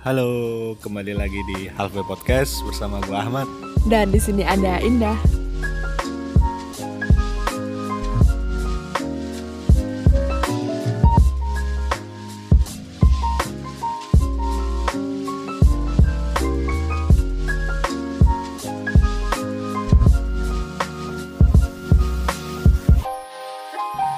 [0.00, 0.32] Halo,
[0.80, 3.44] kembali lagi di Halfway Podcast bersama gue Ahmad.
[3.84, 5.12] Dan di sini ada Indah.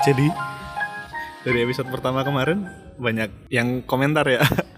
[0.06, 0.30] Jadi
[1.42, 2.70] dari episode pertama kemarin
[3.02, 4.46] banyak yang komentar ya.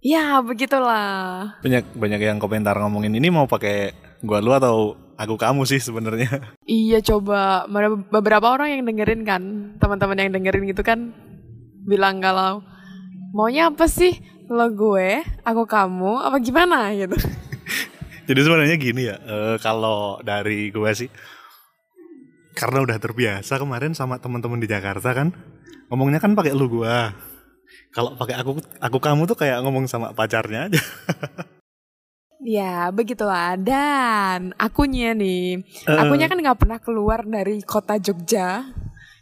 [0.00, 1.60] Ya, begitulah.
[1.60, 3.92] Banyak banyak yang komentar ngomongin ini mau pakai
[4.24, 6.40] gua lu atau aku kamu sih sebenarnya.
[6.70, 7.66] Iya, coba
[8.14, 9.42] beberapa orang yang dengerin kan,
[9.82, 11.10] teman-teman yang dengerin gitu kan
[11.84, 12.62] bilang kalau
[13.34, 14.16] maunya apa sih?
[14.50, 17.14] Lo gue, aku kamu, apa gimana gitu.
[18.30, 21.10] Jadi sebenarnya gini ya, eh, kalau dari gue sih
[22.54, 25.32] karena udah terbiasa kemarin sama teman-teman di Jakarta kan
[25.88, 27.14] ngomongnya kan pakai lu gua.
[27.90, 30.80] Kalau pakai aku aku kamu tuh kayak ngomong sama pacarnya aja.
[32.40, 33.52] Ya, begitulah.
[33.60, 35.92] Dan akunya nih, Eh.
[35.92, 38.64] akunya kan nggak pernah keluar dari kota Jogja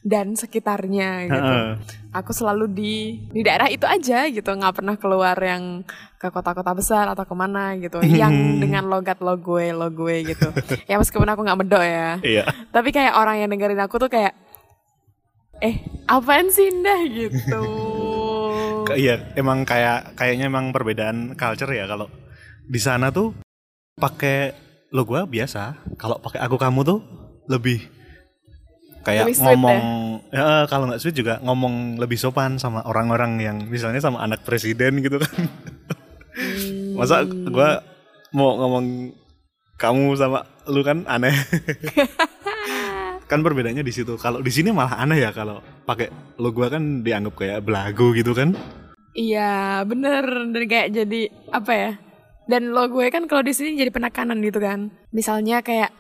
[0.07, 1.35] dan sekitarnya gitu.
[1.35, 1.69] Heeh.
[2.15, 2.95] Aku selalu di
[3.29, 5.83] di daerah itu aja gitu, nggak pernah keluar yang
[6.15, 8.31] ke kota-kota besar atau ke mana gitu, yang
[8.63, 10.55] dengan logat lo gue lo gue gitu.
[10.87, 12.45] ya meskipun aku nggak medok ya, Iya.
[12.71, 14.31] tapi kayak orang yang dengerin aku tuh kayak,
[15.59, 15.75] eh
[16.07, 17.63] apaan sih Indah gitu.
[18.97, 22.09] Iya, emang kayak kayaknya emang perbedaan culture ya kalau
[22.69, 23.35] di sana tuh
[23.99, 24.55] pakai
[24.95, 27.01] lo gua biasa, kalau pakai aku kamu tuh
[27.51, 27.85] lebih
[29.05, 29.81] kayak Lebih ngomong
[30.33, 35.01] ya, kalau nggak sweet juga ngomong lebih sopan sama orang-orang yang misalnya sama anak presiden
[35.01, 35.37] gitu kan.
[36.39, 36.97] Hmm.
[36.97, 37.83] Masa gua
[38.33, 39.13] mau ngomong
[39.81, 41.33] kamu sama lu kan aneh.
[43.29, 44.17] kan perbedaannya di situ.
[44.17, 46.09] Kalau di sini malah aneh ya kalau pakai
[46.41, 48.57] lo gua kan dianggap kayak belagu gitu kan.
[49.19, 51.21] Iya bener dan kayak jadi
[51.53, 51.93] apa ya?
[52.49, 54.89] Dan lo gue kan kalau di sini jadi penekanan gitu kan.
[55.13, 55.93] Misalnya kayak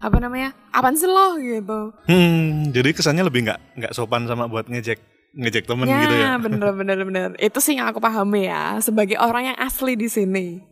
[0.00, 0.56] apa namanya?
[0.72, 1.92] Apaan sih lo gitu.
[2.08, 4.96] Hmm, jadi kesannya lebih nggak nggak sopan sama buat ngejek
[5.36, 6.30] ngejek temen ya, gitu ya.
[6.48, 7.28] bener bener bener.
[7.36, 10.62] Itu sih yang aku pahami ya sebagai orang yang asli di sini.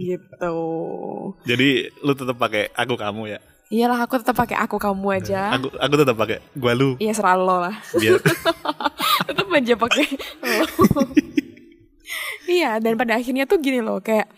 [0.00, 0.58] Gitu.
[1.46, 3.40] Jadi lu tetap pakai aku kamu ya.
[3.72, 5.48] Iyalah aku tetap pakai aku kamu aja.
[5.56, 7.72] Aku aku tetap pakai gua lu Iya serah lo lah.
[7.96, 8.20] biar
[9.26, 10.04] tetap aja pakai
[10.44, 10.66] lo.
[12.44, 14.28] iya dan pada akhirnya tuh gini loh kayak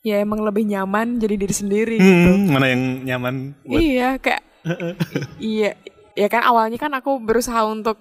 [0.00, 2.30] ya emang lebih nyaman jadi diri sendiri gitu.
[2.30, 3.34] hmm, mana yang nyaman
[3.64, 4.42] buat Iya kayak
[5.38, 5.72] iya
[6.12, 7.96] ya kan awalnya kan aku berusaha untuk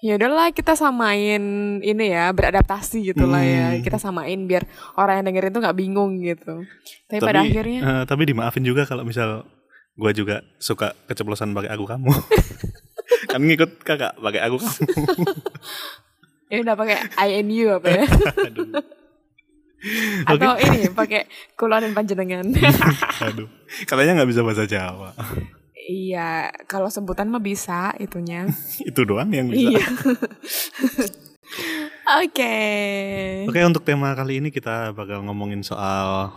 [0.00, 1.40] ya udahlah kita samain
[1.80, 3.80] ini ya beradaptasi gitu lah ya Hmm.
[3.80, 6.66] kita samain biar orang yang dengerin tuh nggak bingung gitu
[7.06, 9.46] tapi, pada akhirnya eh, tapi dimaafin juga kalau misal
[9.94, 12.10] gua juga suka keceplosan pakai aku kamu.
[13.30, 14.76] kan ngikut kakak pakai aku kamu.
[16.48, 18.04] ini udah pakai I and you apa ya
[20.24, 22.46] atau ini pakai kulon dan panjenengan
[23.22, 23.48] Aduh.
[23.84, 25.12] Katanya nggak bisa bahasa Jawa.
[25.76, 28.48] iya kalau sebutan mah bisa itunya
[28.80, 29.68] Itu doang yang bisa.
[29.74, 29.84] iya
[32.16, 32.56] oke
[33.46, 36.32] Oke, untuk tema kali ini kita bakal ngomongin soal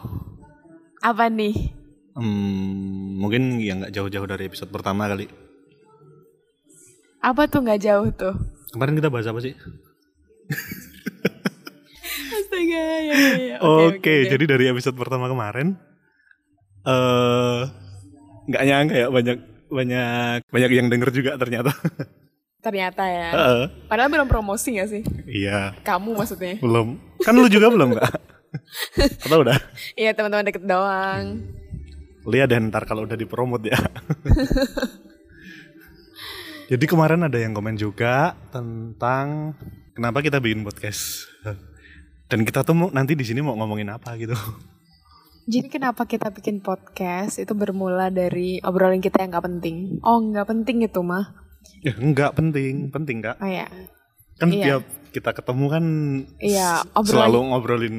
[1.00, 1.72] apa nih
[2.18, 2.72] hmm,
[3.16, 5.26] mungkin yang nggak jauh-jauh dari episode pertama kali.
[7.20, 8.36] apa tuh nggak jauh tuh
[8.68, 9.56] Kemarin kita bahas apa sih?
[12.30, 13.58] astaga ya, ya, ya.
[13.88, 15.76] Oke, jadi dari episode pertama kemarin
[16.84, 17.62] eh
[18.46, 21.72] nggak nyangka ya banyak banyak banyak yang denger juga ternyata.
[22.66, 23.64] ternyata ya Heeh.
[23.88, 25.04] Padahal belum promosi gak sih?
[25.26, 26.60] Iya, Kamu maksudnya?
[26.60, 27.00] belum.
[27.24, 28.12] Kan lu juga belum nggak?
[29.24, 29.56] Atau udah?
[29.96, 31.44] Iya teman-teman deket doang.
[32.28, 33.80] Lihat deh ntar kalau udah dipromot ya.
[36.68, 39.56] Jadi kemarin ada yang komen juga tentang
[39.96, 41.24] kenapa kita bikin podcast.
[42.28, 44.36] Dan kita tuh mau, nanti di sini mau ngomongin apa gitu.
[45.48, 50.04] Jadi kenapa kita bikin podcast itu bermula dari obrolan kita yang gak penting?
[50.04, 51.24] Oh nggak penting itu mah.
[51.80, 53.40] Ya enggak penting, penting kak.
[53.40, 53.72] Oh ya,
[54.36, 54.84] Kan Iya.
[54.84, 54.84] tiap
[55.16, 55.86] kita ketemu kan
[56.44, 57.98] Iya, obrolan- selalu ngobrolin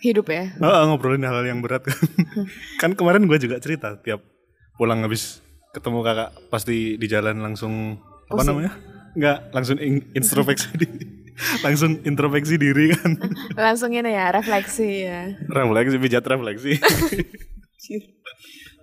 [0.00, 0.50] hidup ya.
[0.54, 1.98] Heeh, ngobrolin hal-hal yang berat kan.
[2.82, 4.22] kan kemarin gue juga cerita tiap
[4.78, 5.42] pulang habis
[5.74, 7.98] ketemu kakak pasti di jalan langsung
[8.30, 8.48] apa Pusing.
[8.48, 8.72] namanya?
[9.18, 11.04] Enggak, langsung in- introspeksi diri.
[11.64, 13.14] langsung introspeksi diri kan.
[13.70, 15.38] Langsung ini ya, refleksi ya.
[15.46, 16.82] refleksi pijat refleksi.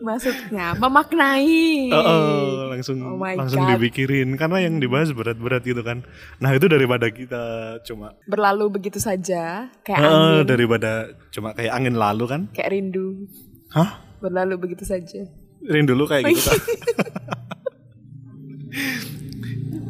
[0.05, 1.89] Maksudnya memaknai.
[1.89, 3.73] Heeh, langsung Oh langsung God.
[3.73, 6.05] dipikirin karena yang dibahas berat-berat gitu kan.
[6.37, 7.43] Nah, itu daripada kita
[7.81, 12.41] cuma Berlalu begitu saja, kayak Heeh, angin, daripada cuma kayak angin lalu kan.
[12.53, 13.25] kayak rindu.
[13.73, 13.97] Hah?
[14.21, 15.25] Berlalu begitu saja.
[15.65, 16.61] Rindu dulu kayak gitu kan.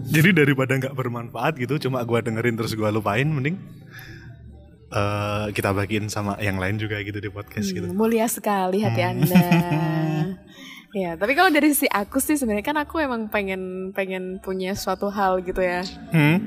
[0.06, 3.60] Jadi daripada nggak bermanfaat gitu, cuma gua dengerin terus gua lupain, mending
[4.92, 7.88] eh, kita bagiin sama yang lain juga gitu di podcast gitu.
[7.90, 9.44] Hmm, mulia sekali hati Anda.
[11.02, 15.10] ya, tapi kalau dari sisi aku sih sebenarnya kan aku emang pengen pengen punya suatu
[15.10, 15.82] hal gitu ya.
[16.14, 16.38] Hmm.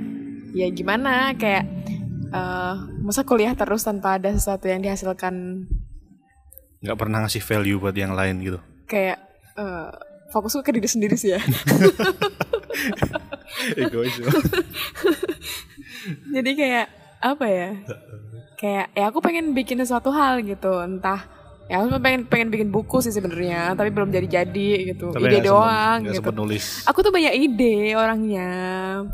[0.55, 1.65] Ya gimana kayak
[2.29, 5.65] eh masa kuliah terus tanpa ada sesuatu yang dihasilkan
[6.79, 8.61] Nggak pernah ngasih value buat yang lain gitu.
[8.89, 9.19] kayak
[9.59, 9.89] eh
[10.29, 11.41] fokusku ke diri sendiri sih ya.
[13.81, 14.13] Egois.
[16.35, 16.87] Jadi kayak
[17.19, 17.71] apa ya?
[18.59, 21.23] Kayak ya aku pengen bikin sesuatu hal gitu, entah
[21.69, 25.15] ya aku pengen pengen bikin buku sih sebenarnya, tapi belum jadi-jadi gitu.
[25.15, 26.31] Tapi ide doang sempet- gitu.
[26.35, 26.65] nulis.
[26.85, 28.51] Aku tuh banyak ide orangnya,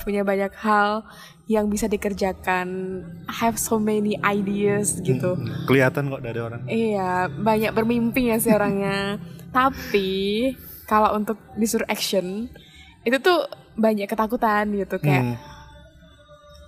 [0.00, 1.04] punya banyak hal
[1.44, 2.68] yang bisa dikerjakan.
[3.26, 5.36] I have so many ideas gitu.
[5.36, 6.64] Hmm, Kelihatan kok dari orang.
[6.64, 9.20] Iya, banyak bermimpi ya sih orangnya.
[9.52, 10.08] Tapi
[10.84, 12.48] kalau untuk disuruh action
[13.02, 13.44] itu tuh
[13.74, 15.36] banyak ketakutan gitu kayak Hmm.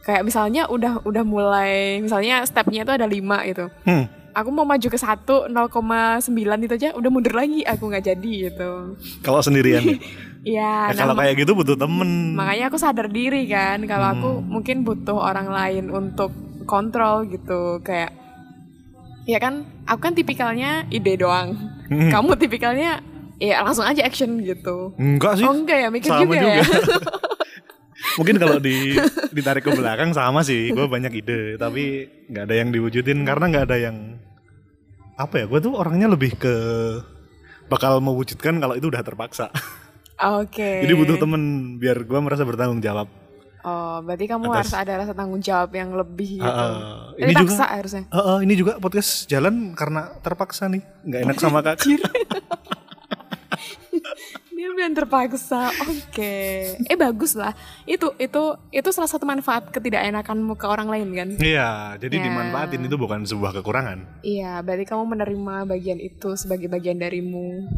[0.06, 3.67] Kayak misalnya udah udah mulai misalnya stepnya itu ada lima gitu.
[3.82, 4.06] Hmm.
[4.32, 6.29] Aku mau maju ke satu 0,9
[6.61, 8.94] itu aja udah mundur lagi aku nggak jadi gitu.
[9.20, 9.82] Kalau sendirian.
[9.82, 9.99] ya?
[10.47, 12.31] Iya, Ya, nah, kalau kayak gitu butuh temen.
[12.32, 14.47] makanya aku sadar diri kan kalau aku Hmm.
[14.47, 16.31] mungkin butuh orang lain untuk
[16.62, 18.14] kontrol gitu kayak
[19.25, 22.14] ya kan aku kan tipikalnya ide doang Hmm.
[22.14, 23.03] kamu tipikalnya
[23.37, 25.43] ya langsung aja action gitu Enggak sih.
[25.43, 26.50] oh enggak ya mikir sama juga, juga.
[26.53, 26.62] ya
[28.14, 28.93] Mungkin kalau di
[29.31, 30.69] ditarik ke belakang sama sih.
[30.69, 31.84] Gue banyak ide, tapi
[32.26, 33.96] nggak ada yang diwujudin karena nggak ada yang
[35.14, 35.44] apa ya?
[35.46, 36.54] Gue tuh orangnya lebih ke
[37.66, 39.48] bakal mewujudkan kalau itu udah terpaksa.
[40.16, 41.43] oke Jadi butuh temen
[41.76, 43.08] biar gue merasa bertanggung jawab.
[43.60, 47.34] oh berarti kamu Atas- harus ada rasa tanggung jawab yang lebih gitu Ah, ini ini
[47.37, 51.98] juga- harusnya Eh, eh, ini juga podcast jalan karena terpaksa nih, nggak enak sama kakak.
[54.72, 56.34] Bilang terpaksa oke
[56.80, 57.52] eh bagus lah
[57.84, 62.22] itu itu itu salah satu manfaat ketidakenakanmu ke orang lain kan Iya, jadi Ya.
[62.24, 64.20] dimanfaatin itu bukan sebuah kekurangan.
[64.20, 67.68] Iya, berarti kamu menerima bagian itu sebagai bagian darimu.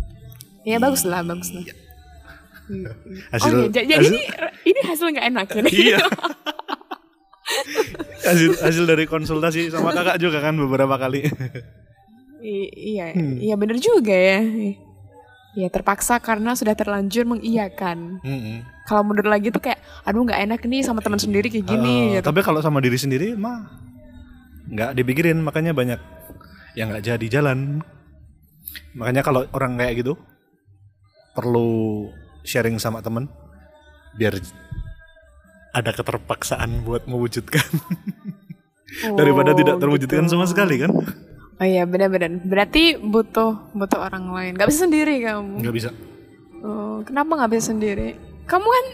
[0.63, 1.67] Ya bagus lah, bagus lah.
[2.65, 2.85] Hmm.
[3.31, 4.21] Hasil, oh iya, ja- jadi hasil- ini
[4.67, 5.71] ini hasil nggak enak ini.
[5.73, 5.99] iya.
[8.23, 11.25] hasil hasil dari konsultasi sama kakak juga kan beberapa kali.
[12.39, 13.37] I- iya, Hmm.
[13.37, 14.39] iya bener juga ya.
[15.59, 18.23] Iya terpaksa karena sudah terlanjur mengiyakan.
[18.23, 18.63] Mm-mm.
[18.87, 22.15] Kalau mundur lagi tuh kayak, aduh nggak enak nih sama teman sendiri kayak gini.
[22.15, 22.31] Eh, gitu.
[22.31, 23.67] Tapi kalau sama diri sendiri mah
[24.71, 25.99] nggak dipikirin makanya banyak
[26.79, 27.83] yang nggak jadi jalan.
[28.95, 30.15] Makanya kalau orang kayak gitu
[31.35, 32.07] perlu
[32.47, 33.27] sharing sama temen
[34.15, 34.39] biar
[35.75, 37.67] ada keterpaksaan buat mewujudkan
[39.19, 40.33] daripada Oh, tidak terwujudkan gitu.
[40.39, 40.91] sama sekali kan
[41.59, 42.39] Oh iya benar-benar.
[42.47, 44.55] Berarti butuh butuh orang lain.
[44.55, 45.67] Gak bisa sendiri kamu.
[45.67, 45.91] nggak bisa
[46.63, 48.19] Oh, kenapa nggak bisa sendiri?
[48.47, 48.87] Kamu kan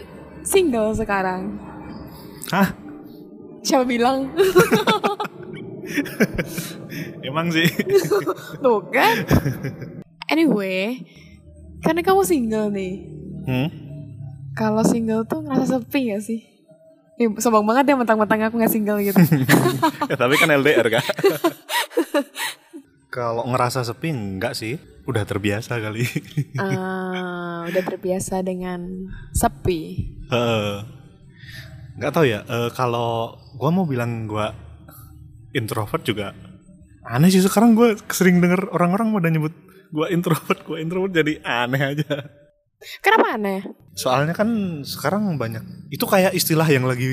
[0.45, 1.57] single sekarang.
[2.53, 2.69] hah
[3.65, 4.29] Siapa bilang?
[7.25, 7.65] emang sih
[8.63, 9.25] Tuh kan.
[10.29, 11.01] Anyway,
[11.81, 12.93] karena kamu single nih.
[13.45, 13.69] hmm?
[14.53, 16.41] Kalau single tuh ngerasa sepi gak sih?
[17.15, 19.17] Ih, sombong banget ya mentang-mentang aku gak single gitu.
[20.09, 21.05] ya, tapi kan LDR kan
[23.15, 24.75] kalau ngerasa sepi enggak sih
[25.05, 26.03] udah terbiasa kali
[26.57, 29.81] Ah, udah terbiasa dengan sepi.
[30.25, 30.73] Heeh.
[31.95, 34.51] nggak tahu ya eh, kalau gua mau bilang gua
[35.51, 36.35] introvert juga
[37.01, 39.53] aneh sih sekarang gua sering denger orang-orang pada nyebut
[39.89, 42.27] gua introvert gua introvert jadi aneh aja
[42.99, 43.63] Kenapa aneh?
[43.95, 44.49] soalnya kan
[44.83, 47.07] sekarang banyak itu kayak istilah yang lagi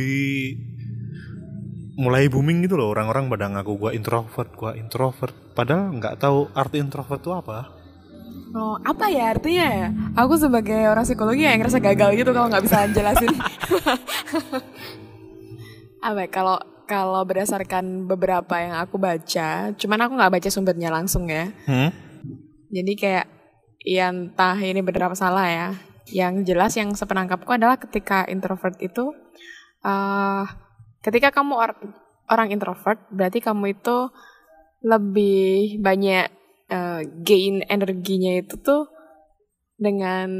[2.02, 6.82] mulai booming gitu loh orang-orang pada ngaku gua introvert gua introvert padahal nggak tahu arti
[6.82, 7.82] introvert itu apa
[8.52, 9.88] Oh, apa ya artinya ya?
[10.12, 13.32] Aku sebagai orang psikologi ya ngerasa gagal gitu kalau nggak bisa jelasin.
[16.06, 21.32] apa ya, kalau kalau berdasarkan beberapa yang aku baca, cuman aku nggak baca sumbernya langsung
[21.32, 21.49] ya.
[21.64, 21.90] hmm?
[22.73, 23.26] Jadi kayak
[23.88, 25.68] ya entah ini benar apa salah ya.
[26.12, 29.16] Yang jelas yang sepenangkapku adalah ketika introvert itu
[29.80, 30.44] eh
[31.02, 31.82] ketika kamu or-
[32.30, 34.09] orang introvert berarti kamu itu
[34.82, 36.26] lebih banyak
[36.73, 38.88] eh, gain energinya itu tuh
[39.78, 40.30] dengan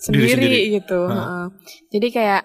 [0.00, 0.60] sendiri, sendiri.
[0.80, 1.00] gitu.
[1.08, 1.14] Ha.
[1.16, 1.44] Heeh.
[1.96, 2.42] Jadi kayak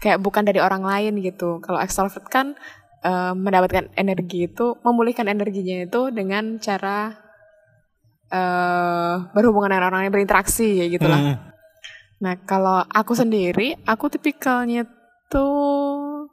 [0.00, 1.60] kayak bukan dari orang lain gitu.
[1.60, 2.56] Kalau extrovert kan
[3.04, 7.22] eh, mendapatkan energi itu memulihkan energinya itu dengan cara
[8.26, 11.20] eh berhubungan dengan orang lain berinteraksi ya gitulah.
[11.22, 11.36] Hmm.
[12.26, 14.82] Nah kalau aku sendiri aku tipikalnya
[15.26, 16.28] tuh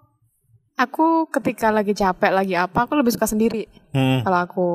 [0.73, 4.21] aku ketika lagi capek lagi apa aku lebih suka sendiri Hmm.
[4.21, 4.69] kalau aku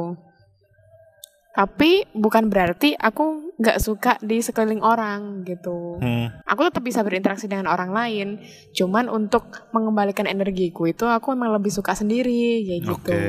[1.50, 5.98] Tapi bukan berarti aku nggak suka di sekeliling orang gitu.
[5.98, 6.30] Hmm.
[6.46, 8.38] Aku tetap bisa berinteraksi dengan orang lain.
[8.70, 9.42] Cuman untuk
[9.74, 13.10] mengembalikan energiku itu aku emang lebih suka sendiri kayak gitu.
[13.10, 13.22] Oke.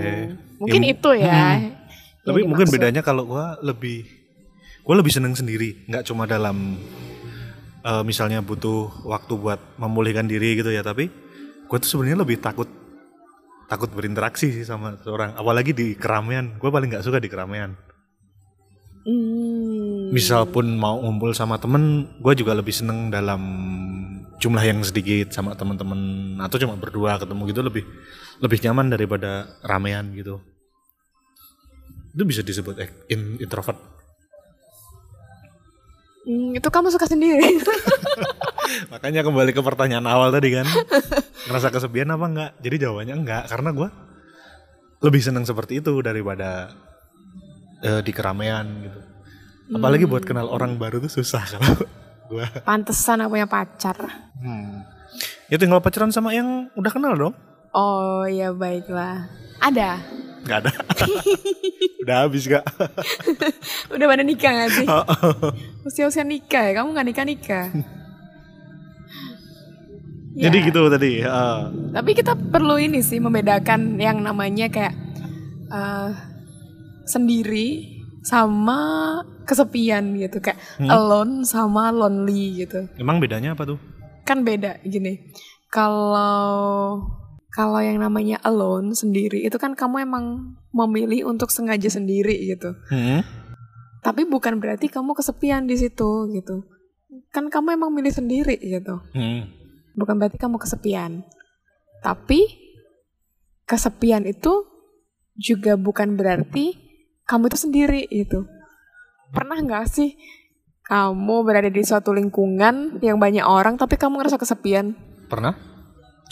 [0.62, 1.42] Mungkin Ya, itu ya.
[1.58, 1.74] hmm.
[2.22, 4.06] Tapi mungkin bedanya kalau gua lebih
[4.86, 6.78] gua lebih seneng sendiri, nggak cuma dalam
[7.84, 11.10] eh, misalnya butuh waktu buat memulihkan diri gitu ya, tapi
[11.70, 12.68] gua tuh sebenarnya lebih takut
[13.70, 16.58] takut berinteraksi sih sama seorang, apalagi di keramaian.
[16.58, 17.78] Gua paling nggak suka di keramaian.
[19.06, 20.12] Hmm.
[20.12, 23.42] Misal pun mau ngumpul sama temen, gua juga lebih seneng dalam
[24.40, 27.84] jumlah yang sedikit sama teman-teman atau cuma berdua ketemu gitu lebih
[28.40, 30.40] lebih nyaman daripada ramean gitu.
[32.16, 32.80] Itu bisa disebut
[33.12, 33.99] in- introvert.
[36.30, 37.58] Hmm, itu kamu suka sendiri.
[38.94, 40.70] Makanya kembali ke pertanyaan awal tadi kan.
[41.50, 42.52] Ngerasa kesepian apa enggak?
[42.62, 43.90] Jadi jawabannya enggak karena gua
[45.02, 46.70] lebih senang seperti itu daripada
[47.82, 49.00] eh, di keramaian gitu.
[49.74, 51.82] Apalagi buat kenal orang baru tuh susah kalau
[52.30, 52.46] gua.
[52.62, 53.98] Pantesan aku punya pacar.
[54.38, 54.86] Hmm.
[55.50, 57.34] Ya tinggal pacaran sama yang udah kenal dong.
[57.74, 59.26] Oh ya baiklah.
[59.58, 59.98] Ada.
[60.46, 60.72] Nggak ada.
[62.04, 62.64] udah habis kak.
[63.94, 64.88] Udah pada nikah gak sih?
[65.84, 66.74] Usia-usia nikah ya?
[66.78, 67.66] Kamu gak nikah-nikah?
[70.38, 70.48] Ya.
[70.48, 71.20] Jadi gitu tadi.
[71.20, 71.60] eh,
[71.92, 74.96] Tapi kita perlu ini sih membedakan yang namanya kayak
[75.68, 76.10] eh,
[77.04, 82.88] sendiri sama kesepian gitu kayak alone sama lonely gitu.
[82.96, 83.80] emang bedanya apa tuh?
[84.24, 85.18] Kan beda gini.
[85.68, 87.04] Kalau
[87.50, 92.78] kalau yang namanya alone sendiri itu kan kamu emang memilih untuk sengaja sendiri gitu.
[92.94, 93.26] Hmm.
[94.06, 96.66] Tapi bukan berarti kamu kesepian di situ gitu.
[97.34, 99.02] Kan kamu emang milih sendiri gitu.
[99.18, 99.50] Hmm.
[99.98, 101.26] Bukan berarti kamu kesepian.
[102.06, 102.46] Tapi
[103.66, 104.66] kesepian itu
[105.34, 106.78] juga bukan berarti
[107.26, 108.46] kamu itu sendiri gitu.
[109.34, 110.14] Pernah nggak sih
[110.86, 114.94] kamu berada di suatu lingkungan yang banyak orang tapi kamu ngerasa kesepian?
[115.30, 115.54] Pernah?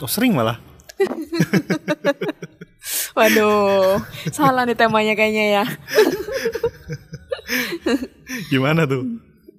[0.02, 0.67] Oh sering malah.
[3.18, 4.00] Waduh,
[4.32, 5.66] salah nih temanya kayaknya ya.
[8.54, 9.04] Gimana tuh?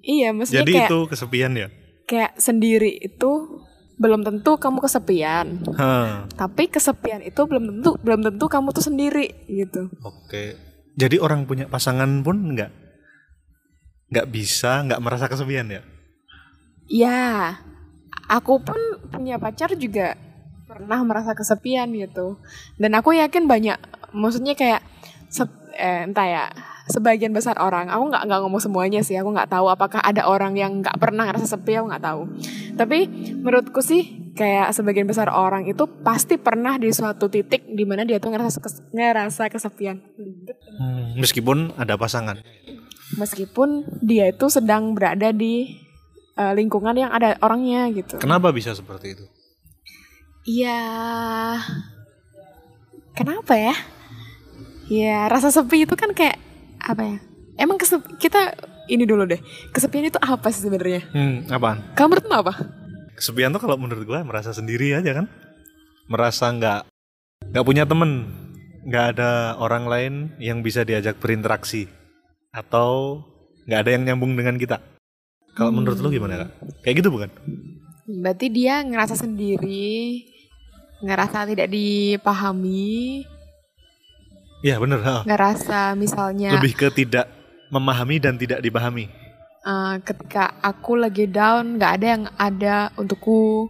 [0.01, 1.67] Iya, maksudnya Jadi kayak itu kesepian ya?
[2.09, 3.61] kayak sendiri itu
[4.01, 5.61] belum tentu kamu kesepian.
[5.77, 6.25] Hah.
[6.33, 9.93] Tapi kesepian itu belum tentu belum tentu kamu tuh sendiri gitu.
[10.01, 10.57] Oke.
[10.97, 12.71] Jadi orang punya pasangan pun nggak
[14.09, 15.85] nggak bisa nggak merasa kesepian ya?
[16.89, 17.61] Ya,
[18.25, 18.81] aku pun
[19.13, 20.17] punya pacar juga
[20.69, 22.37] pernah merasa kesepian gitu.
[22.77, 23.81] Dan aku yakin banyak,
[24.13, 24.85] maksudnya kayak
[25.27, 26.43] se- eh, entah ya,
[26.85, 27.89] sebagian besar orang.
[27.89, 29.17] Aku nggak nggak ngomong semuanya sih.
[29.17, 31.73] Aku nggak tahu apakah ada orang yang nggak pernah ngerasa sepi.
[31.73, 32.21] Aku nggak tahu.
[32.77, 33.09] Tapi
[33.41, 38.21] menurutku sih kayak sebagian besar orang itu pasti pernah di suatu titik di mana dia
[38.21, 39.97] tuh ngerasa kes- ngerasa kesepian.
[40.77, 42.37] Hmm, Meskipun ada pasangan.
[43.17, 45.81] Meskipun dia itu sedang berada di
[46.37, 48.21] eh, lingkungan yang ada orangnya gitu.
[48.21, 49.25] Kenapa bisa seperti itu?
[50.49, 50.81] Iya.
[53.13, 53.75] Kenapa ya?
[54.89, 56.41] Ya rasa sepi itu kan kayak
[56.81, 57.17] apa ya?
[57.61, 58.57] Emang kesep kita
[58.89, 59.37] ini dulu deh.
[59.69, 61.05] Kesepian itu apa sih sebenarnya?
[61.13, 61.93] Hmm, apaan?
[61.93, 62.53] Kamu menurut kamu apa?
[63.13, 65.29] Kesepian tuh kalau menurut gua merasa sendiri aja kan?
[66.09, 66.89] Merasa nggak
[67.53, 68.33] nggak punya temen,
[68.89, 71.85] nggak ada orang lain yang bisa diajak berinteraksi
[72.49, 73.21] atau
[73.69, 74.81] nggak ada yang nyambung dengan kita.
[75.53, 76.49] Kalau menurut lu gimana kak?
[76.81, 77.29] Kayak gitu bukan?
[78.09, 80.25] Berarti dia ngerasa sendiri,
[80.99, 83.23] ngerasa tidak dipahami,
[84.59, 84.99] Iya bener.
[84.99, 85.23] ha.
[85.23, 87.31] ngerasa misalnya Lebih ke tidak
[87.69, 89.07] memahami dan tidak dipahami.
[89.61, 93.67] eh, ketika aku lagi down nggak ada yang ada untukku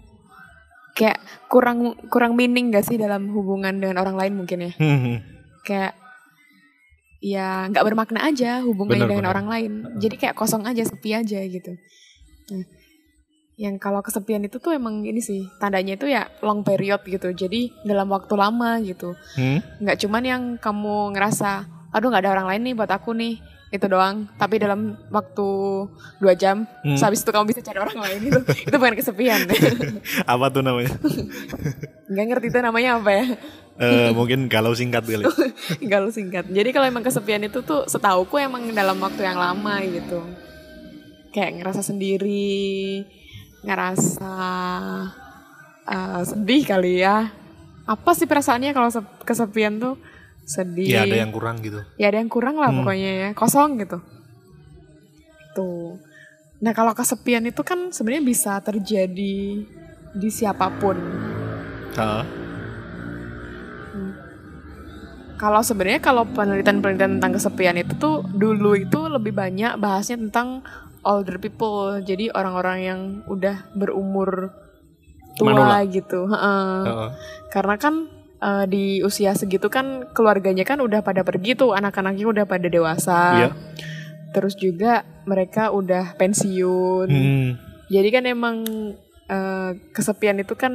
[0.91, 5.17] kayak kurang kurang meaning gak sih dalam hubungan dengan orang lain mungkin ya Hmm,
[5.62, 5.93] kayak
[7.19, 9.33] ya nggak bermakna aja hubungannya Bener, dengan bener.
[9.33, 11.74] orang lain jadi kayak kosong aja sepi aja gitu
[12.50, 12.63] nah,
[13.59, 17.67] yang kalau kesepian itu tuh emang ini sih tandanya itu ya long period gitu jadi
[17.83, 19.59] dalam waktu lama gitu Hmm?
[19.77, 23.35] nggak cuman yang kamu ngerasa aduh nggak ada orang lain nih buat aku nih
[23.69, 25.47] itu doang tapi dalam waktu
[26.17, 26.95] dua jam Hmm.
[26.95, 29.43] sehabis itu kamu bisa cari orang lain itu itu bukan kesepian
[30.33, 30.95] Apa tuh namanya?
[32.09, 33.25] nggak ngerti itu namanya apa ya
[33.79, 35.23] Eh, mungkin galau singkat kali.
[35.87, 36.51] Galau singkat.
[36.51, 40.19] Jadi kalau emang kesepian itu tuh setauku emang dalam waktu yang lama gitu.
[41.31, 43.07] Kayak ngerasa sendiri,
[43.61, 44.33] ngerasa
[45.85, 47.29] eh, sedih kali ya.
[47.83, 49.97] Apa sih perasaannya kalau se- kesepian tuh?
[50.45, 50.89] Sedih.
[50.89, 51.81] Ya ada yang kurang gitu.
[51.95, 52.81] Ya ada yang kurang lah Hmm.
[52.81, 53.29] pokoknya ya.
[53.33, 53.97] Kosong gitu.
[55.51, 55.97] Tuh.
[56.59, 59.37] Nah kalau kesepian itu kan sebenarnya bisa terjadi
[60.11, 60.97] di siapa pun.
[61.95, 62.23] Ha.
[65.35, 70.59] kalau sebenarnya kalau penelitian-penelitian tentang kesepian itu tuh dulu itu lebih banyak bahasnya tentang
[71.03, 72.00] older people.
[72.03, 74.51] Jadi orang-orang yang udah berumur
[75.39, 75.84] tua Manula.
[75.88, 76.27] gitu.
[76.27, 76.74] Heeh.
[76.86, 77.10] Heeh.
[77.51, 78.08] Karena kan
[78.39, 83.20] eh, di usia segitu kan keluarganya kan udah pada pergi tuh, anak-anaknya udah pada dewasa.
[83.36, 83.50] Iya.
[84.36, 87.08] Terus juga mereka udah pensiun.
[87.10, 87.50] Hmm.
[87.89, 88.56] Jadi kan emang
[89.29, 90.72] eh, kesepian itu kan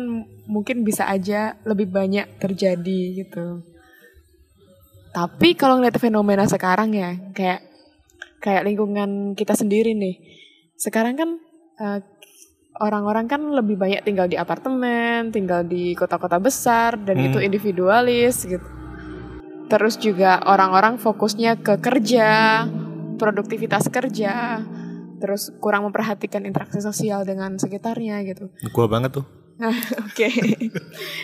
[0.49, 3.62] mungkin bisa aja lebih banyak terjadi gitu.
[5.14, 7.62] Tapi kalau ngeliat fenomena sekarang ya, kayak
[8.44, 10.20] kayak lingkungan kita sendiri nih.
[10.76, 11.30] Sekarang kan
[11.74, 12.00] eh,
[12.76, 17.26] orang-orang kan lebih banyak tinggal di apartemen, tinggal di kota-kota besar dan Hmm.
[17.26, 18.66] itu individualis gitu.
[19.64, 22.62] Terus juga orang-orang fokusnya ke kerja,
[23.16, 24.60] produktivitas kerja,
[25.16, 28.52] terus kurang memperhatikan interaksi sosial dengan sekitarnya gitu.
[28.70, 29.26] Gua banget tuh.
[30.04, 30.28] Oke.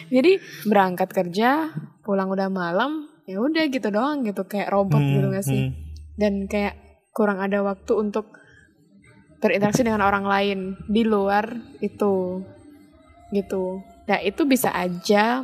[0.08, 0.32] Jadi
[0.64, 1.68] berangkat kerja,
[2.00, 5.60] pulang udah malam, ya udah gitu doang gitu kayak robot Hmm, gitu gak sih?
[5.60, 5.70] hmm.
[6.16, 8.38] Dan kayak kurang ada waktu untuk
[9.40, 11.48] berinteraksi dengan orang lain di luar
[11.80, 12.44] itu.
[13.30, 13.64] Gitu.
[14.10, 15.42] Nah, itu bisa aja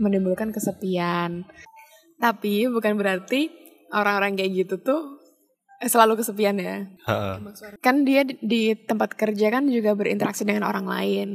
[0.00, 1.44] menimbulkan kesepian.
[2.20, 3.60] Tapi bukan berarti
[3.92, 5.20] orang-orang kayak gitu tuh
[5.82, 7.34] eh, selalu kesepian ya Heeh.
[7.82, 11.28] kan dia di, di tempat kerja kan juga berinteraksi dengan orang lain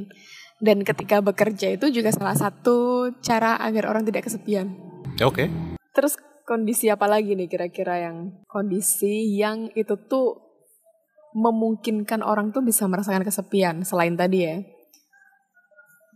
[0.63, 4.71] dan ketika bekerja itu juga salah satu cara agar orang tidak kesepian
[5.19, 5.51] Oke.
[5.91, 6.15] terus
[6.45, 10.45] kondisi apa lagi nih kira-kira yang kondisi yang itu tuh
[11.35, 14.55] memungkinkan orang tuh bisa merasakan kesepian selain tadi ya?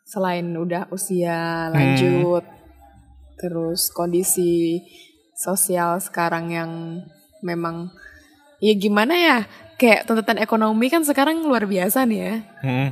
[0.05, 2.45] Selain udah usia lanjut
[3.41, 4.83] terus kondisi
[5.35, 6.71] sosial sekarang yang
[7.41, 7.89] memang
[8.61, 9.37] ya gimana ya?
[9.75, 12.35] Kayak tuntutan ekonomi kan sekarang luar biasa nih ya.
[12.63, 12.91] Hmm.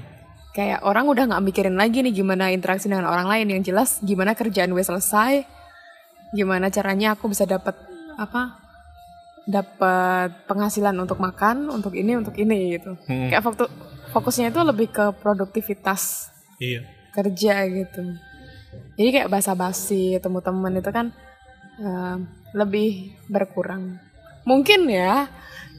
[0.58, 3.46] kayak orang udah nggak mikirin lagi nih gimana interaksi dengan orang lain.
[3.53, 5.56] Yang jelas gimana kerjaan gue selesai
[6.31, 7.75] gimana caranya aku bisa dapat
[8.17, 8.60] apa
[9.48, 13.00] dapat penghasilan untuk makan untuk ini untuk ini gitu.
[13.07, 13.31] Hmm.
[13.31, 13.69] kayak fokus
[14.12, 16.84] fokusnya itu lebih ke produktivitas Iya.
[17.13, 18.17] kerja gitu.
[18.98, 21.13] Jadi kayak basa-basi temu temen itu kan
[21.79, 22.15] eh,
[22.51, 24.01] lebih berkurang.
[24.43, 25.29] Mungkin ya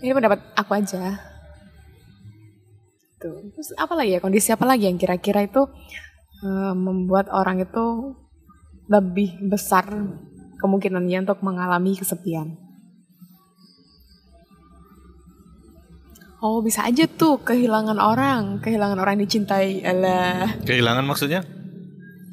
[0.00, 1.18] ini pendapat aku aja.
[3.18, 3.50] Tuh.
[3.52, 5.66] Terus apa lagi ya kondisi apa lagi yang kira-kira itu
[6.40, 8.14] eh, membuat orang itu
[8.88, 9.84] lebih besar
[10.58, 12.58] kemungkinannya untuk mengalami kesepian
[16.38, 20.46] Oh bisa aja tuh kehilangan orang, kehilangan orang yang dicintai, alah.
[20.62, 21.42] Kehilangan maksudnya?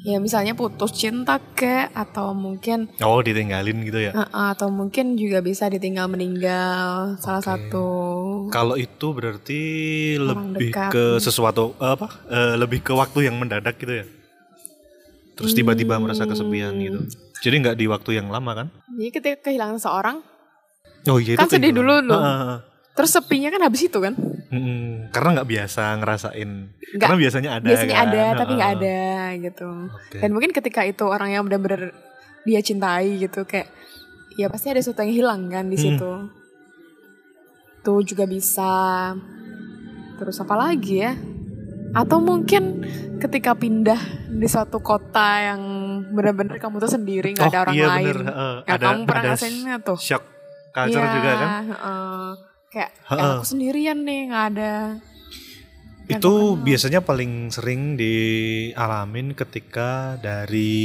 [0.06, 4.14] Ya misalnya putus cinta ke atau mungkin Oh, ditinggalin gitu ya.
[4.30, 7.86] atau mungkin juga bisa ditinggal meninggal salah satu.
[8.54, 9.62] Kalau itu berarti
[10.22, 10.90] Orang lebih dekat.
[10.94, 12.06] ke sesuatu eh, apa?
[12.30, 14.06] Eh, lebih ke waktu yang mendadak gitu ya.
[15.34, 17.02] Terus tiba-tiba merasa kesepian gitu.
[17.38, 18.66] Jadi nggak di waktu yang lama kan?
[18.90, 20.16] Jadi ketika kehilangan seorang,
[21.06, 22.18] Oh iya Kan itu sedih dulu loh.
[22.18, 22.58] Ah.
[22.96, 24.16] terus sepinya kan habis itu kan?
[24.48, 25.12] Mm-mm.
[25.12, 26.50] Karena nggak biasa ngerasain.
[26.96, 27.66] Nggak, Karena biasanya ada.
[27.68, 28.06] Biasanya kan?
[28.08, 28.98] ada tapi nggak ada
[29.36, 29.68] gitu.
[29.86, 30.16] Oke.
[30.18, 31.92] Dan mungkin ketika itu orang yang benar-benar
[32.42, 33.68] dia cintai gitu kayak
[34.34, 35.84] ya pasti ada sesuatu yang hilang kan di Hmm.
[35.84, 36.12] situ.
[37.82, 39.12] Tuh juga bisa.
[40.16, 41.12] Terus apa lagi ya?
[41.96, 42.84] Atau mungkin
[43.16, 43.96] ketika pindah
[44.28, 45.60] di suatu kota yang
[46.12, 48.04] benar-benar kamu tuh sendiri nggak Oh, ada orang iya lain.
[48.04, 48.18] bener.
[48.22, 49.96] eh, Ya, ada kamu pernah ngerasainnya tuh.
[49.98, 50.24] shock
[50.70, 51.48] culture Iya, juga kan?
[51.64, 52.28] heeh.
[52.68, 53.16] kayak Heeh.
[53.18, 54.74] "Ya, aku sendirian nih nggak ada.
[56.06, 60.84] yang Itu kenal." biasanya paling sering dialamin ketika dari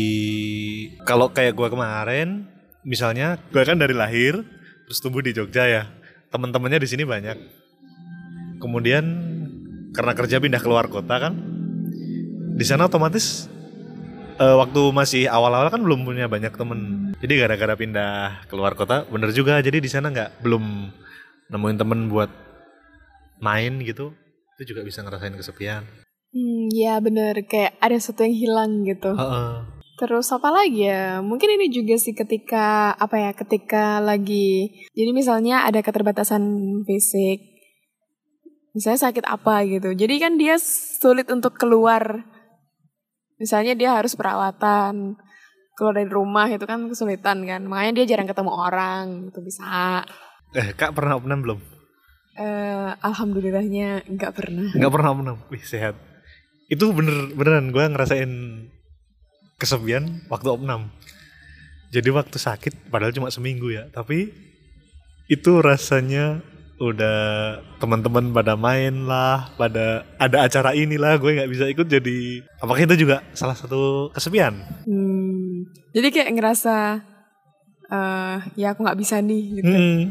[1.04, 2.48] kalau kayak gua kemarin,
[2.82, 4.40] misalnya gua kan dari lahir
[4.82, 5.84] terus tumbuh di Jogja ya.
[6.32, 7.36] Teman-temannya di sini banyak.
[8.58, 9.04] Kemudian
[9.92, 11.34] karena kerja pindah keluar kota kan,
[12.56, 13.48] di sana otomatis
[14.40, 17.12] eh, waktu masih awal-awal kan belum punya banyak temen.
[17.22, 19.60] Jadi gara-gara pindah keluar kota, bener juga.
[19.62, 20.64] Jadi di sana nggak belum
[21.52, 22.32] nemuin temen buat
[23.44, 24.16] main gitu.
[24.58, 25.84] Itu juga bisa ngerasain kesepian.
[26.32, 29.12] Hmm, ya bener kayak ada sesuatu yang hilang gitu.
[29.12, 29.68] Heeh.
[30.00, 31.20] Terus apa lagi ya?
[31.20, 33.32] Mungkin ini juga sih ketika apa ya?
[33.36, 36.42] Ketika lagi jadi misalnya ada keterbatasan
[36.88, 37.51] fisik,
[38.72, 39.92] misalnya sakit apa gitu.
[39.96, 42.24] Jadi kan dia sulit untuk keluar.
[43.42, 45.18] Misalnya dia harus perawatan,
[45.74, 47.62] keluar dari rumah itu kan kesulitan kan.
[47.66, 50.06] Makanya dia jarang ketemu orang gitu bisa.
[50.54, 51.60] Eh, Kak pernah opnam belum?
[52.38, 54.70] Eh, alhamdulillahnya nggak pernah.
[54.72, 55.38] Nggak pernah opnam.
[55.50, 55.98] Wih, sehat.
[56.72, 58.32] Itu bener beneran gue ngerasain
[59.60, 60.94] kesepian waktu opnam.
[61.92, 64.32] Jadi waktu sakit padahal cuma seminggu ya, tapi
[65.28, 66.40] itu rasanya
[66.82, 67.20] udah
[67.78, 73.06] teman-teman pada main lah, pada ada acara inilah, gue nggak bisa ikut jadi apakah itu
[73.06, 74.58] juga salah satu kesepian?
[74.90, 76.76] Hmm, jadi kayak ngerasa
[77.92, 79.70] eh ya aku nggak bisa nih gitu.
[79.70, 80.02] Hmm.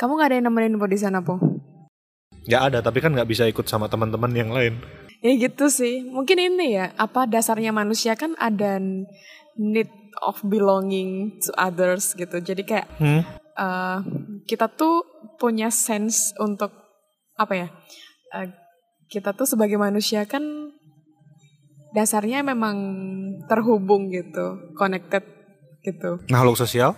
[0.00, 1.36] Kamu nggak ada yang nemenin po di sana po?
[2.48, 4.80] Ya ada, tapi kan nggak bisa ikut sama teman-teman yang lain.
[5.22, 6.02] Ya gitu sih.
[6.02, 8.82] Mungkin ini ya, apa dasarnya manusia kan ada
[9.54, 9.90] need
[10.24, 12.42] of belonging to others gitu.
[12.42, 13.22] Jadi kayak Hmm.
[13.52, 13.98] eh,
[14.48, 15.11] kita tuh
[15.42, 16.70] punya sense untuk
[17.34, 17.68] apa ya?
[18.38, 18.48] eh,
[19.10, 20.40] kita tuh sebagai manusia kan
[21.92, 22.76] dasarnya memang
[23.50, 25.26] terhubung gitu, connected
[25.82, 26.22] gitu.
[26.30, 26.94] Makhluk sosial?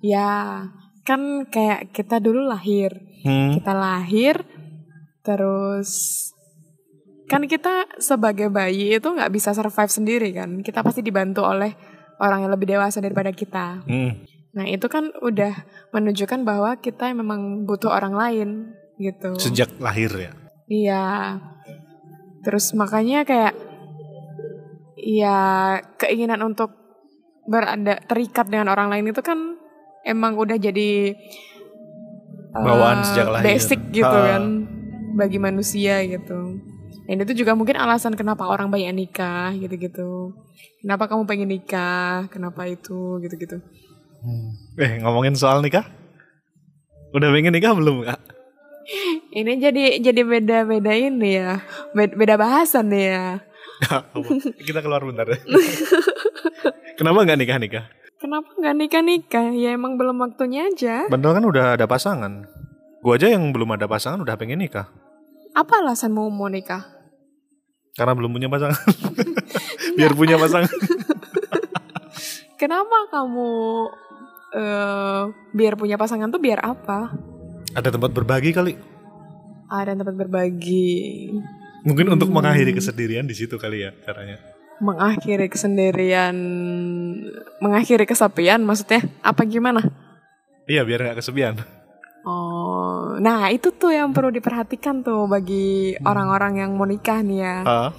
[0.00, 0.62] Ya,
[1.04, 2.94] kan kayak kita dulu lahir,
[3.26, 3.58] Hmm.
[3.58, 4.46] kita lahir
[5.26, 5.90] terus
[7.26, 11.74] kan kita sebagai bayi itu nggak bisa survive sendiri kan kita pasti dibantu oleh
[12.22, 14.14] orang yang lebih dewasa daripada kita Hmm.
[14.56, 15.52] Nah itu kan udah
[15.92, 18.48] menunjukkan bahwa kita memang butuh orang lain
[18.96, 20.32] gitu Sejak lahir ya.
[20.66, 21.04] iya
[22.40, 23.52] terus makanya kayak
[24.96, 25.38] ya
[25.96, 26.72] keinginan untuk
[27.44, 29.60] berada terikat dengan orang lain itu kan
[30.02, 31.14] emang udah jadi
[32.50, 33.44] Bawaan eh, sejak lahir.
[33.46, 34.26] basic gitu Ah.
[34.34, 34.44] kan
[35.12, 36.56] bagi manusia gitu
[37.04, 40.32] dan itu juga mungkin alasan kenapa orang banyak nikah gitu-gitu
[40.80, 43.60] kenapa kamu pengen nikah kenapa itu gitu-gitu
[44.76, 45.86] Eh ngomongin soal nikah?
[47.14, 48.20] Udah pengen nikah belum kak?
[49.34, 51.58] ini jadi jadi beda-beda ini ya
[51.90, 53.26] Be- beda bahasan nih ya
[53.90, 54.22] Apa?
[54.62, 55.36] Kita keluar bentar deh.
[56.96, 57.84] Kenapa nggak nikah nikah?
[58.16, 59.52] Kenapa nggak nikah-nikah?
[59.52, 61.04] Ya emang belum waktunya aja.
[61.12, 62.48] Padahal kan udah ada pasangan.
[63.04, 64.88] Gua aja yang belum ada pasangan udah pengen nikah.
[65.52, 66.88] Apa alasanmu mau nikah?
[67.92, 68.80] Karena belum punya pasangan.
[70.00, 70.72] Biar punya pasangan.
[72.56, 73.52] Kenapa kamu
[74.56, 77.12] eh biar punya pasangan tuh biar apa?
[77.76, 78.72] Ada tempat berbagi kali.
[79.68, 81.28] Ada tempat berbagi,
[81.86, 84.38] Mungkin untuk mengakhiri kesendirian di situ kali ya caranya.
[84.76, 86.36] mengakhiri kesendirian,
[87.64, 89.80] mengakhiri kesepian maksudnya apa gimana?
[90.66, 91.62] Iya biar nggak kesepian.
[92.26, 97.56] Oh, nah itu tuh yang perlu diperhatikan tuh bagi orang-orang yang mau nikah nih ya.
[97.62, 97.90] Ah.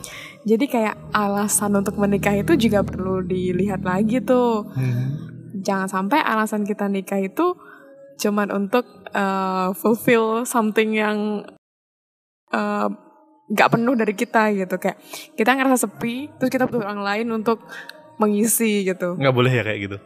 [0.43, 4.67] Jadi kayak alasan untuk menikah itu juga perlu dilihat lagi tuh.
[5.63, 7.55] Jangan sampai alasan kita nikah itu
[8.17, 11.45] cuman untuk uh, fulfill something yang
[12.49, 12.89] uh,
[13.47, 14.75] penuh dari kita gitu.
[14.81, 14.97] Kayak
[15.37, 17.63] kita ngerasa sepi terus kita butuh orang lain untuk
[18.17, 19.15] mengisi gitu.
[19.15, 19.97] Nggak boleh ya kayak gitu.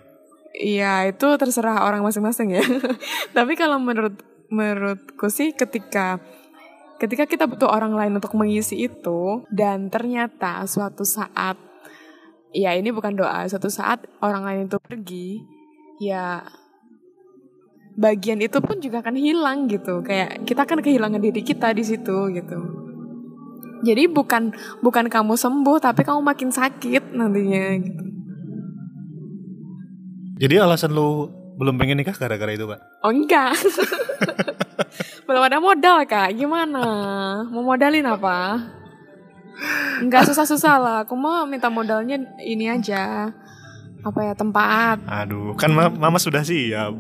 [0.51, 2.63] Iya itu terserah orang masing-masing ya.
[3.37, 4.19] Tapi kalau menurut
[4.51, 6.19] menurutku sih ketika
[6.99, 11.70] ketika kita butuh orang lain untuk mengisi itu dan ternyata suatu saat
[12.51, 13.47] ya ini bukan doa.
[13.47, 15.27] Suatu saat orang lain itu pergi
[15.99, 16.43] ya
[17.95, 20.03] bagian itu pun juga akan hilang gitu.
[20.03, 22.59] Kayak kita kan kehilangan diri kita di situ gitu.
[23.81, 24.53] Jadi bukan
[24.85, 28.03] bukan kamu sembuh tapi kamu makin sakit nantinya gitu.
[30.41, 32.79] Jadi alasan lu belum pengen nikah gara-gara itu pak?
[33.05, 33.53] oh enggak.
[35.29, 36.33] Belum ada modal kak.
[36.35, 36.83] Gimana?
[37.47, 38.59] Mau modalin apa
[39.99, 40.97] Enggak susah-susah lah.
[41.03, 43.29] Aku mau minta modalnya ini aja.
[44.01, 44.97] Apa ya tempat.
[45.05, 46.93] Aduh, kan ma- mama sudah siap.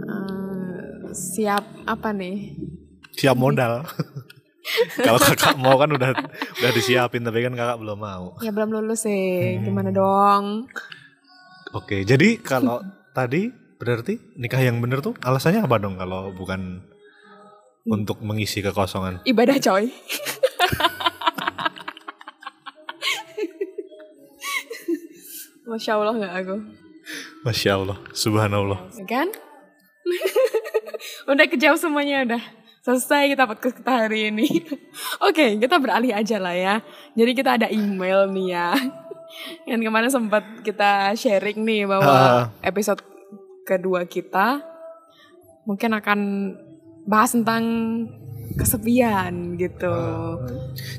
[0.00, 0.80] Eh,
[1.12, 2.56] siap apa nih?
[3.14, 3.84] Siap modal.
[5.00, 6.12] Kalau kakak mau kan udah
[6.60, 8.36] udah disiapin tapi kan kakak belum mau.
[8.40, 9.60] ya belum lulus sih.
[9.60, 10.68] Gimana dong?
[11.72, 12.80] Oke, jadi kalau
[13.12, 16.80] tadi berarti nikah yang bener tuh alasannya apa dong kalau bukan
[17.84, 19.24] untuk mengisi kekosongan?
[19.24, 19.88] ibadah coy
[25.68, 26.56] Masya Allah nggak aku?
[27.44, 28.80] Masya Allah, Subhanallah.
[28.96, 29.28] Ya kan?
[31.30, 32.42] Udah kejauh semuanya udah
[32.80, 34.48] selesai kita podcast kita hari ini.
[35.28, 36.74] Oke kita beralih aja lah ya.
[37.12, 38.72] Jadi kita ada email nih ya.
[39.68, 42.44] Yang kemarin sempat kita sharing nih bahwa Ah.
[42.64, 43.04] episode
[43.68, 44.64] kedua kita
[45.68, 46.18] mungkin akan
[47.04, 47.62] bahas tentang
[48.56, 49.96] kesepian gitu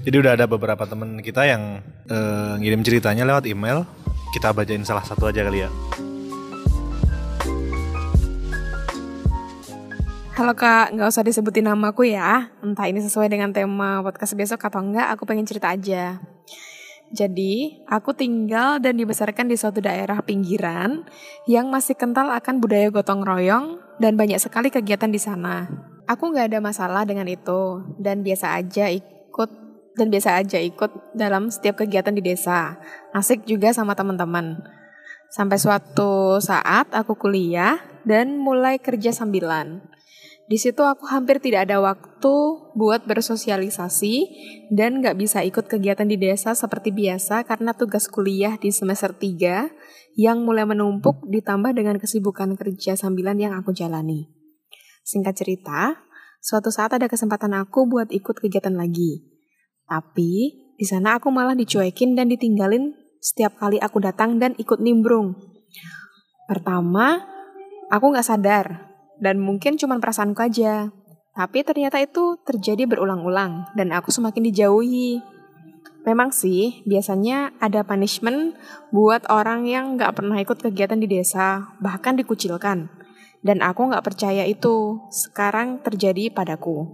[0.05, 1.81] Jadi udah ada beberapa temen kita yang
[2.11, 3.87] eh, ngirim ceritanya lewat email.
[4.29, 5.69] Kita bacain salah satu aja kali ya.
[10.39, 12.47] Halo kak, nggak usah disebutin namaku ya.
[12.63, 16.15] Entah ini sesuai dengan tema podcast besok atau enggak, aku pengen cerita aja.
[17.11, 21.03] Jadi, aku tinggal dan dibesarkan di suatu daerah pinggiran
[21.43, 25.67] yang masih kental akan budaya gotong royong dan banyak sekali kegiatan di sana.
[26.09, 29.49] Aku nggak ada masalah dengan itu dan biasa aja ikut
[29.93, 32.81] dan biasa aja ikut dalam setiap kegiatan di desa.
[33.13, 34.57] Asik juga sama teman-teman.
[35.29, 37.77] Sampai suatu saat aku kuliah
[38.09, 39.85] dan mulai kerja sambilan.
[40.49, 42.35] Di situ aku hampir tidak ada waktu
[42.73, 44.15] buat bersosialisasi
[44.73, 50.17] dan nggak bisa ikut kegiatan di desa seperti biasa karena tugas kuliah di semester 3
[50.17, 54.38] yang mulai menumpuk ditambah dengan kesibukan kerja sambilan yang aku jalani.
[55.03, 55.99] Singkat cerita,
[56.39, 59.25] suatu saat ada kesempatan aku buat ikut kegiatan lagi.
[59.89, 60.31] Tapi
[60.79, 65.35] di sana aku malah dicuekin dan ditinggalin setiap kali aku datang dan ikut nimbrung.
[66.47, 67.25] Pertama,
[67.91, 68.65] aku nggak sadar
[69.19, 70.89] dan mungkin cuma perasaanku aja.
[71.35, 75.21] Tapi ternyata itu terjadi berulang-ulang dan aku semakin dijauhi.
[76.07, 78.55] Memang sih, biasanya ada punishment
[78.89, 82.98] buat orang yang nggak pernah ikut kegiatan di desa, bahkan dikucilkan.
[83.39, 86.87] Dan aku nggak percaya itu sekarang terjadi padaku.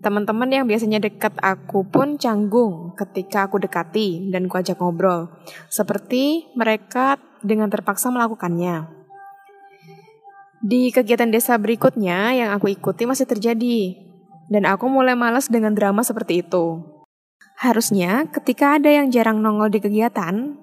[0.00, 5.28] Teman-teman yang biasanya dekat aku pun canggung ketika aku dekati dan ku ajak ngobrol.
[5.66, 8.86] Seperti mereka dengan terpaksa melakukannya.
[10.62, 13.98] Di kegiatan desa berikutnya yang aku ikuti masih terjadi,
[14.48, 16.80] dan aku mulai malas dengan drama seperti itu.
[17.60, 20.58] Harusnya ketika ada yang jarang nongol di kegiatan,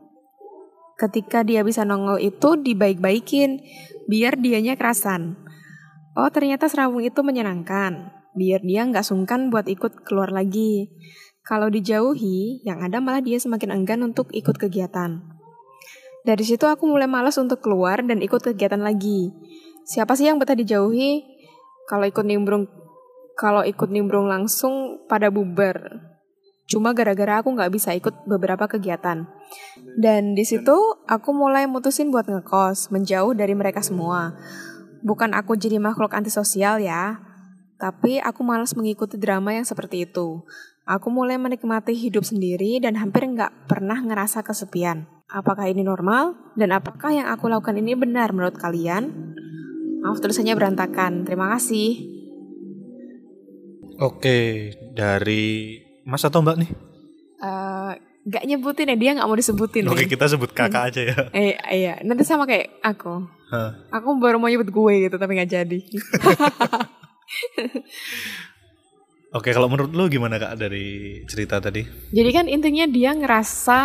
[1.00, 3.64] ketika dia bisa nongol itu dibaik-baikin,
[4.06, 5.38] biar dianya kerasan.
[6.14, 10.94] Oh ternyata serawung itu menyenangkan, biar dia nggak sungkan buat ikut keluar lagi.
[11.44, 15.20] Kalau dijauhi, yang ada malah dia semakin enggan untuk ikut kegiatan.
[16.24, 19.34] Dari situ aku mulai malas untuk keluar dan ikut kegiatan lagi
[19.84, 21.28] siapa sih yang betah dijauhi
[21.92, 22.72] kalau ikut nimbrung
[23.36, 26.00] kalau ikut nimbrung langsung pada bubar
[26.74, 29.30] cuma gara-gara aku nggak bisa ikut beberapa kegiatan.
[29.94, 30.74] Dan di situ
[31.06, 34.34] aku mulai mutusin buat ngekos menjauh dari mereka semua.
[35.06, 37.34] Bukan aku jadi makhluk antisosial ya
[37.84, 40.40] tapi aku malas mengikuti drama yang seperti itu.
[40.88, 45.04] Aku mulai menikmati hidup sendiri dan hampir nggak pernah ngerasa kesepian.
[45.28, 46.56] Apakah ini normal?
[46.56, 49.36] Dan apakah yang aku lakukan ini benar menurut kalian?
[50.00, 51.28] Maaf tulisannya berantakan.
[51.28, 52.08] Terima kasih.
[54.00, 56.70] Oke, dari Mas atau Mbak nih?
[57.44, 57.92] Uh,
[58.28, 59.88] gak nyebutin ya, dia gak mau disebutin.
[59.88, 60.12] Oke, ya.
[60.12, 61.16] kita sebut kakak aja ya.
[61.40, 62.00] Eh, iya.
[62.04, 63.28] Nanti sama kayak aku.
[63.52, 63.72] Huh.
[63.92, 65.80] Aku baru mau nyebut gue gitu, tapi gak jadi.
[69.34, 71.82] Oke, kalau menurut lu gimana kak dari cerita tadi?
[72.14, 73.82] Jadi kan intinya dia ngerasa,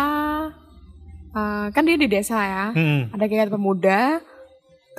[1.33, 3.17] uh, kan dia di desa ya, hmm.
[3.17, 4.21] ada kegiatan pemuda,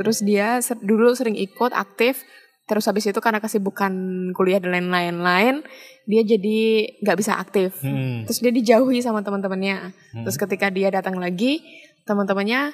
[0.01, 2.25] Terus dia ser dulu sering ikut aktif,
[2.71, 3.91] terus habis itu karena kesibukan
[4.31, 5.67] kuliah dan lain-lain,
[6.07, 7.75] dia jadi nggak bisa aktif.
[7.83, 8.23] Hmm.
[8.31, 9.91] Terus dia dijauhi sama teman-temannya.
[10.15, 10.23] Hmm.
[10.23, 11.67] Terus ketika dia datang lagi,
[12.07, 12.71] teman-temannya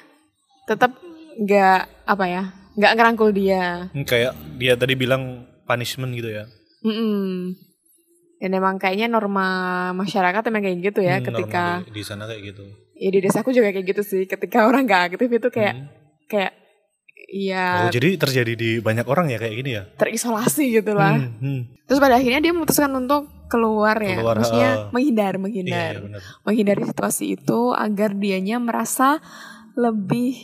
[0.69, 0.93] tetap
[1.41, 2.43] nggak apa ya,
[2.77, 3.89] nggak ngerangkul dia.
[3.89, 6.45] Hmm, kayak dia tadi bilang punishment gitu ya.
[6.85, 7.27] Mm -mm.
[8.37, 9.49] Dan emang kayaknya norma
[9.97, 12.69] masyarakat emang kayak gitu ya hmm, ketika di, di sana kayak gitu.
[12.93, 14.29] Ya di desaku juga kayak gitu sih.
[14.29, 15.87] Ketika orang nggak aktif itu kayak hmm.
[16.29, 16.53] kayak
[17.27, 17.87] Iya.
[17.87, 19.83] Oh, jadi terjadi di banyak orang ya kayak gini ya?
[19.99, 21.19] Terisolasi gitu lah.
[21.19, 21.61] Hmm, hmm.
[21.83, 26.19] Terus pada akhirnya dia memutuskan untuk keluar ya, keluar, maksudnya uh, menghindar, menghindar, iya, iya
[26.43, 29.23] menghindari situasi itu agar dianya merasa
[29.75, 30.35] lebih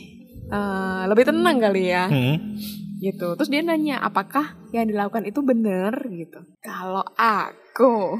[0.51, 2.11] uh, lebih tenang kali ya.
[2.11, 2.59] Hmm.
[2.99, 3.27] Gitu.
[3.35, 6.39] Terus dia nanya, apakah yang dilakukan itu benar gitu?
[6.63, 8.15] Kalau aku,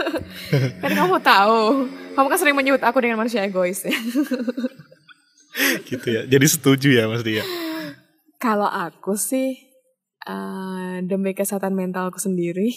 [0.84, 3.96] kan kamu tahu, kamu kan sering menyebut aku dengan manusia egois ya.
[5.88, 6.22] gitu ya.
[6.28, 7.40] Jadi setuju ya Mas Dia.
[8.38, 9.58] Kalau aku sih
[10.30, 12.70] uh, demi kesehatan mentalku sendiri,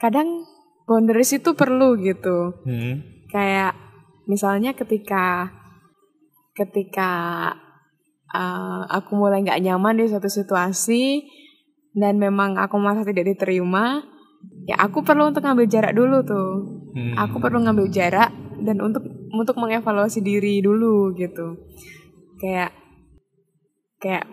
[0.00, 0.48] kadang
[0.88, 2.56] boundaries itu perlu gitu.
[2.64, 3.04] Hmm.
[3.28, 3.76] Kayak
[4.24, 5.52] misalnya ketika
[6.56, 7.12] ketika
[8.32, 11.28] uh, aku mulai nggak nyaman di suatu situasi
[11.92, 14.00] dan memang aku merasa tidak diterima,
[14.64, 16.52] ya aku perlu untuk ngambil jarak dulu tuh.
[16.96, 17.12] Hmm.
[17.28, 18.32] Aku perlu ngambil jarak
[18.64, 19.04] dan untuk
[19.36, 21.60] untuk mengevaluasi diri dulu gitu.
[22.40, 22.85] Kayak
[24.00, 24.26] kayak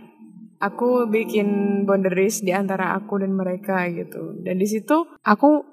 [0.63, 5.63] aku bikin boundaries di antara aku dan mereka gitu dan di situ aku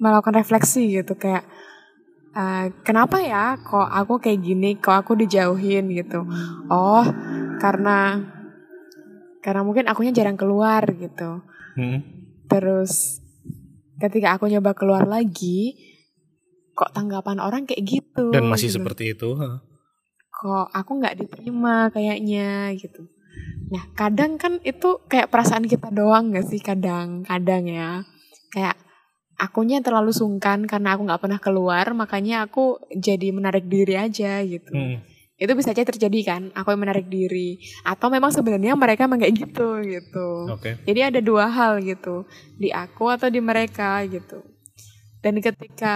[0.00, 1.44] melakukan refleksi gitu kayak
[2.32, 6.24] uh, kenapa ya kok aku kayak gini kok aku dijauhin gitu
[6.72, 7.04] oh
[7.60, 8.24] karena
[9.44, 11.44] karena mungkin akunya jarang keluar gitu
[11.76, 11.98] hmm.
[12.48, 13.20] terus
[13.98, 15.76] ketika aku nyoba keluar lagi
[16.72, 18.80] kok tanggapan orang kayak gitu dan masih gitu.
[18.80, 19.58] seperti itu huh?
[20.30, 23.10] kok aku nggak diterima kayaknya gitu
[23.68, 27.90] Nah, kadang kan itu kayak perasaan kita doang gak sih kadang-kadang ya.
[28.48, 28.80] Kayak
[29.36, 34.72] akunya terlalu sungkan karena aku gak pernah keluar, makanya aku jadi menarik diri aja gitu.
[34.72, 35.04] Hmm.
[35.38, 37.62] Itu bisa aja terjadi kan, aku yang menarik diri.
[37.86, 40.28] Atau memang sebenarnya mereka emang kayak gitu gitu.
[40.58, 40.82] Okay.
[40.82, 42.26] Jadi ada dua hal gitu,
[42.58, 44.42] di aku atau di mereka gitu.
[45.22, 45.94] Dan ketika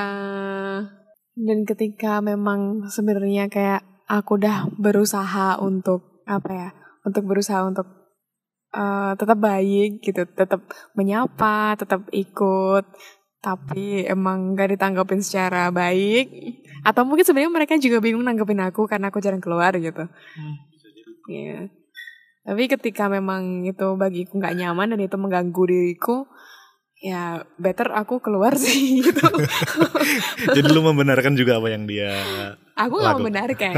[1.32, 6.70] dan ketika memang sebenarnya kayak aku udah berusaha untuk apa ya
[7.02, 7.86] untuk berusaha untuk
[8.72, 10.62] eh, tetap baik gitu, tetap
[10.94, 12.84] menyapa, tetap ikut,
[13.42, 16.30] tapi emang gak ditanggapin secara baik.
[16.86, 20.06] Atau mungkin sebenarnya mereka juga bingung nanggepin aku karena aku jarang keluar gitu.
[21.26, 21.70] Iya.
[22.42, 26.26] Tapi ketika memang itu bagiku nggak nyaman dan itu mengganggu diriku,
[26.98, 29.26] ya better aku keluar sih gitu.
[30.56, 32.14] Jadi lu membenarkan juga apa yang dia
[32.74, 33.74] aku nggak membenarkan.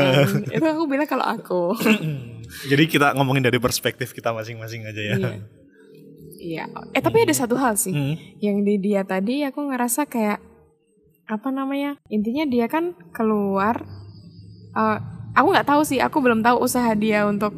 [0.48, 1.62] itu aku bilang kalau aku.
[2.64, 5.16] Jadi kita ngomongin dari perspektif kita masing-masing aja ya.
[5.16, 5.30] Iya.
[6.34, 6.64] Iya.
[6.92, 7.90] Eh tapi ada satu hal sih.
[7.90, 8.14] Hmm.
[8.38, 10.38] Yang di dia tadi aku ngerasa kayak
[11.24, 11.96] apa namanya?
[12.06, 13.82] Intinya dia kan keluar.
[14.74, 14.98] eh,
[15.32, 15.98] aku nggak tahu sih.
[15.98, 17.54] Aku belum tahu usaha dia untuk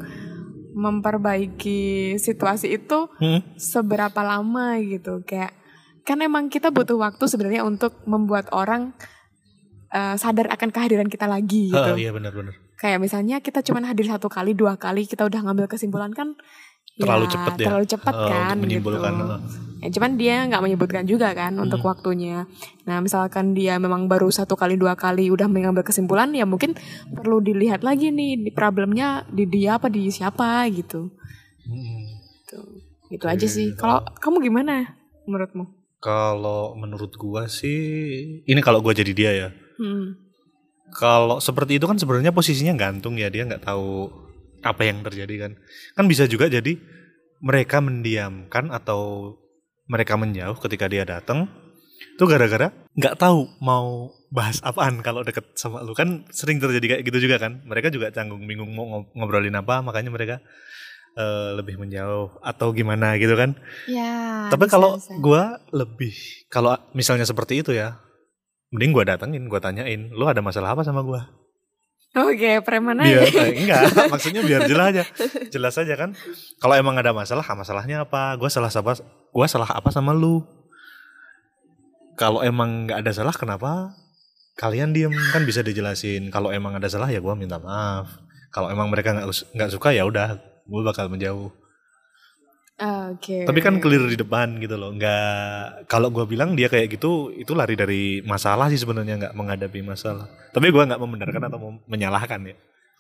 [0.76, 1.80] memperbaiki
[2.16, 3.40] situasi itu Hmm.
[3.56, 5.24] seberapa lama gitu.
[5.24, 5.56] Kayak
[6.04, 8.92] kan emang kita butuh waktu sebenarnya untuk membuat orang
[9.88, 11.92] eh, sadar akan kehadiran kita lagi gitu.
[11.92, 12.52] Oh, iya benar-benar.
[12.76, 16.36] Kayak misalnya kita cuma hadir satu kali, dua kali, kita udah ngambil kesimpulan kan
[16.96, 17.66] Terlalu cepet ya.
[17.68, 19.24] Terlalu cepat Oh, kan untuk menyimpulkan, gitu.
[19.28, 19.40] oh.
[19.84, 21.92] Ya, cuman dia nggak menyebutkan juga kan untuk Hmm.
[21.92, 22.48] waktunya.
[22.88, 26.72] Nah misalkan dia memang baru satu kali dua kali udah mengambil kesimpulan, ya mungkin
[27.12, 31.12] perlu dilihat lagi nih di problemnya di dia apa di siapa gitu.
[31.68, 32.04] Hmm.
[32.48, 32.80] Tuh.
[33.12, 33.76] Itu aja sih.
[33.76, 34.96] Kalau kamu gimana
[35.28, 35.68] menurutmu?
[36.00, 37.76] Kalau menurut gua sih
[38.48, 39.48] ini kalau gua jadi dia ya.
[39.76, 40.16] Hmm.
[40.94, 44.10] Kalau seperti itu kan sebenarnya posisinya gantung ya dia nggak tahu
[44.62, 45.52] apa yang terjadi kan.
[45.98, 46.78] Kan bisa juga jadi
[47.42, 49.32] mereka mendiamkan atau
[49.86, 51.50] mereka menjauh ketika dia datang.
[52.16, 57.02] Itu gara-gara nggak tahu mau bahas apaan kalau deket sama lu kan sering terjadi kayak
[57.06, 57.62] gitu juga kan.
[57.64, 60.36] Mereka juga canggung bingung mau ngob- ngobrolin apa makanya mereka
[61.16, 63.56] eh, lebih menjauh atau gimana gitu kan.
[63.88, 64.48] Ya.
[64.52, 65.12] Tapi bisa, kalau bisa.
[65.20, 66.14] gua lebih
[66.48, 68.00] kalau misalnya seperti itu ya,
[68.74, 71.30] mending gua datengin, gua tanyain, lu ada masalah apa sama gua?
[72.16, 73.44] Oke, preman Biar aja.
[73.44, 75.04] eh, enggak, maksudnya biar jelas aja.
[75.52, 76.16] Jelas aja kan.
[76.56, 78.32] Kalau emang ada masalah, ah, masalahnya apa?
[78.40, 78.96] Gua salah apa?
[79.36, 80.40] Gua salah apa sama lu?
[82.16, 83.92] Kalau emang nggak ada salah, kenapa
[84.56, 85.12] kalian diem?
[85.36, 86.32] Kan bisa dijelasin.
[86.32, 88.08] Kalau emang ada salah ya gua minta maaf.
[88.48, 91.52] Kalau emang mereka nggak nggak suka ya udah, gua bakal menjauh.
[92.76, 93.48] Oke.
[93.48, 94.92] Tapi kan clear di depan gitu loh.
[94.92, 99.80] Nggak kalau gua bilang dia kayak gitu itu lari dari masalah sih sebenarnya nggak menghadapi
[99.80, 100.28] masalah.
[100.52, 102.56] Tapi gua nggak membenarkan atau mem- menyalahkan ya.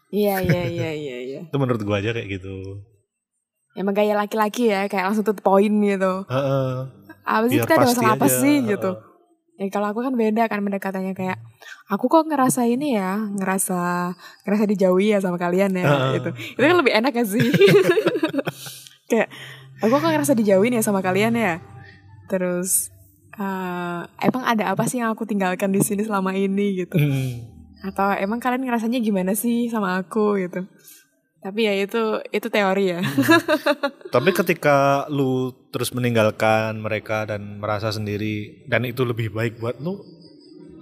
[0.08, 1.40] Iya, iya, iya, iya, iya.
[1.44, 2.80] Itu menurut gua aja kayak gitu.
[3.76, 6.24] Emang gaya laki-laki ya, kayak langsung tuh poin gitu.
[6.24, 6.68] Heeh.
[7.28, 8.70] Apa sih kita ada masalah apa aja, sih heeh.
[8.72, 8.90] gitu.
[9.60, 11.36] Ya kalau aku kan beda kan pendekatannya kayak
[11.92, 14.12] aku kok ngerasa ini ya, ngerasa
[14.48, 16.10] ngerasa dijauhi ya sama kalian ya Heeh.
[16.16, 16.30] gitu.
[16.56, 17.44] Itu kan lebih enak gak sih?
[19.12, 19.28] kayak
[19.80, 21.54] aku kok ngerasa dijauhin ya sama kalian ya.
[22.26, 22.90] Terus
[23.36, 26.96] eh, emang ada apa sih yang aku tinggalkan di sini selama ini gitu?
[26.96, 27.56] Hmm.
[27.86, 30.64] Atau emang kalian ngerasanya gimana sih sama aku gitu?
[31.46, 32.02] Tapi ya itu
[32.34, 33.00] itu teori ya.
[34.14, 40.02] Tapi ketika lu terus meninggalkan mereka dan merasa sendiri dan itu lebih baik buat lu,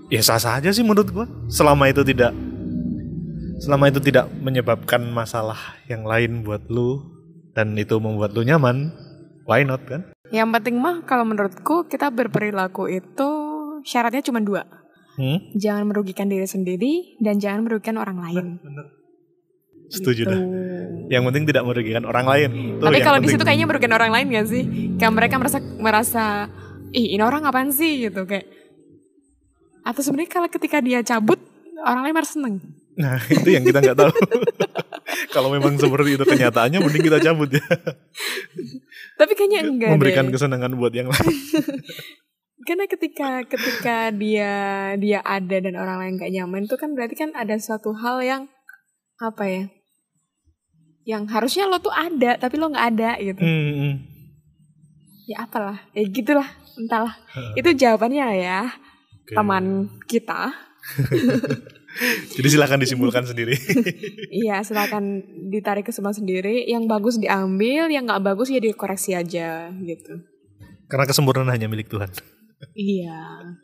[0.09, 1.27] ya sah-sah aja sih menurut gua.
[1.53, 2.33] Selama itu tidak
[3.61, 7.14] selama itu tidak menyebabkan masalah yang lain buat lu
[7.55, 8.91] dan itu membuat lu nyaman,
[9.47, 10.11] why not kan?
[10.35, 13.29] Yang penting mah kalau menurutku kita berperilaku itu
[13.87, 14.67] syaratnya cuma dua.
[15.15, 15.39] Hmm?
[15.55, 18.59] Jangan merugikan diri sendiri dan jangan merugikan orang lain.
[19.87, 20.33] Setuju Gitu.
[20.33, 20.41] dah.
[21.07, 22.51] Yang penting tidak merugikan orang lain.
[22.83, 24.63] Tuh Tapi kalau di situ kayaknya merugikan orang lain gak sih?
[24.99, 26.25] Kayak mereka merasa merasa
[26.91, 28.47] ih ini orang apaan sih gitu kayak
[29.85, 31.39] atau sebenarnya kalau ketika dia cabut
[31.85, 32.59] orang lain merasa seneng.
[32.95, 34.13] Nah itu yang kita nggak tahu.
[35.35, 37.65] kalau memang seperti itu kenyataannya, mending kita cabut ya.
[39.19, 40.33] Tapi kayaknya enggak Memberikan deh.
[40.35, 41.27] kesenangan buat yang lain.
[42.67, 44.53] Karena ketika ketika dia
[44.97, 48.43] dia ada dan orang lain gak nyaman itu kan berarti kan ada suatu hal yang
[49.21, 49.65] apa ya?
[51.05, 53.43] Yang harusnya lo tuh ada tapi lo nggak ada gitu.
[53.45, 53.95] Hmm, hmm.
[55.25, 57.17] Ya apalah, ya gitulah, entahlah.
[57.57, 58.69] Itu jawabannya ya,
[59.25, 59.33] Oke.
[59.33, 60.53] teman kita.
[62.35, 63.55] Jadi silakan disimpulkan sendiri.
[64.35, 66.67] Iya, silakan ditarik kesimpulan sendiri.
[66.67, 70.27] Yang bagus diambil, yang nggak bagus ya dikoreksi aja gitu.
[70.87, 72.11] Karena kesempurnaan hanya milik Tuhan.
[72.75, 73.55] Iya.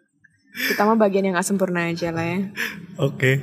[0.51, 2.39] Kita mah bagian yang nggak sempurna aja lah ya.
[2.99, 3.43] Oke.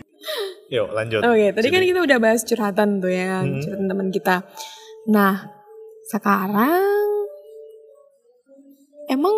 [0.68, 1.20] Yuk lanjut.
[1.22, 3.60] Oke, tadi kan Jadi- kita udah bahas curhatan tuh ya, Hmm.
[3.60, 4.36] curhatan teman kita.
[5.08, 5.52] Nah,
[6.08, 6.84] sekarang
[9.08, 9.36] emang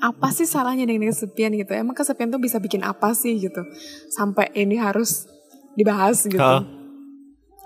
[0.00, 1.76] apa sih salahnya dengan kesepian gitu?
[1.76, 3.60] Emang kesepian tuh bisa bikin apa sih gitu?
[4.08, 5.28] Sampai ini harus
[5.76, 6.40] dibahas gitu.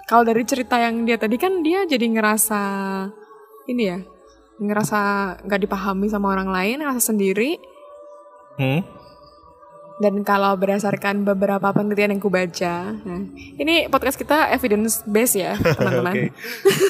[0.04, 2.60] Kalau dari cerita yang dia tadi kan dia jadi ngerasa
[3.70, 3.98] ini ya,
[4.60, 5.00] ngerasa
[5.46, 7.56] nggak dipahami sama orang lain, ngerasa sendiri.
[8.60, 8.84] Hmm?
[9.94, 13.22] Dan kalau berdasarkan beberapa penelitian yang ku baca, nah,
[13.62, 16.34] ini podcast kita evidence based ya, teman-teman.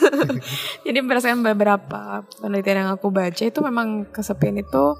[0.88, 4.97] Jadi berdasarkan beberapa penelitian yang aku baca itu memang kesepian itu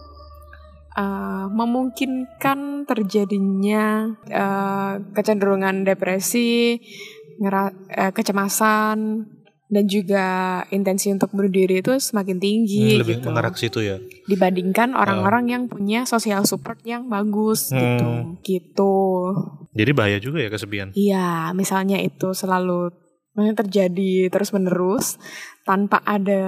[0.95, 6.79] uh, memungkinkan terjadinya uh, kecenderungan depresi,
[7.37, 9.27] ngera- uh, kecemasan,
[9.65, 10.27] dan juga
[10.69, 13.97] intensi untuk bunuh diri itu semakin tinggi Hmm, lebih gitu mengarah ke situ ya.
[14.25, 18.39] dibandingkan orang-orang yang punya social support yang bagus gitu Hmm.
[18.41, 18.95] gitu
[19.75, 20.95] Jadi bahaya juga ya kesepian.
[20.95, 22.93] iya misalnya itu selalu
[23.35, 25.19] terjadi terus menerus
[25.67, 26.45] tanpa ada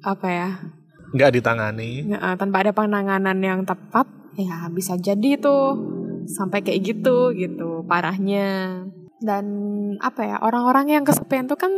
[0.00, 0.48] apa ya
[1.10, 2.10] Nggak ditangani.
[2.10, 4.06] nggak, eh, tanpa ada penanganan yang tepat
[4.38, 5.78] ya bisa jadi tuh.
[6.30, 8.84] Sampai kayak gitu gitu parahnya.
[9.20, 9.44] Dan
[10.00, 11.72] apa ya orang-orang yang kesepian tuh kan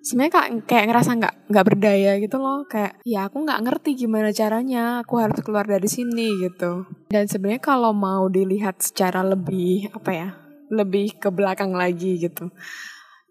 [0.00, 2.64] sebenarnya kayak, kayak ngerasa nggak nggak berdaya gitu loh.
[2.70, 6.86] Kayak ya aku nggak ngerti gimana caranya aku harus keluar dari sini gitu.
[7.10, 10.28] Dan sebenarnya kalau mau dilihat secara lebih apa ya
[10.68, 12.52] lebih ke belakang lagi gitu.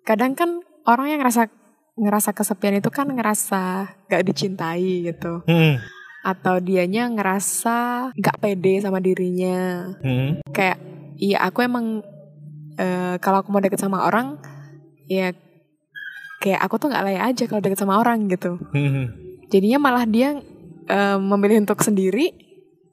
[0.04, 1.50] Kadang kan orang yang ngerasa
[1.98, 3.64] ngerasa kesepian itu kan ngerasa
[4.06, 5.82] nggak dicintai gitu Hmm.
[6.22, 10.40] atau dianya ngerasa nggak pede sama dirinya Hmm.
[10.50, 10.78] kayak
[11.18, 12.06] iya aku emang
[12.78, 14.38] eh, kalau aku mau deket sama orang
[15.06, 15.34] ya
[16.38, 19.10] kayak aku tuh nggak layak aja kalau deket sama orang gitu Hmm.
[19.50, 20.38] jadinya malah dia
[20.86, 22.32] eh, memilih untuk sendiri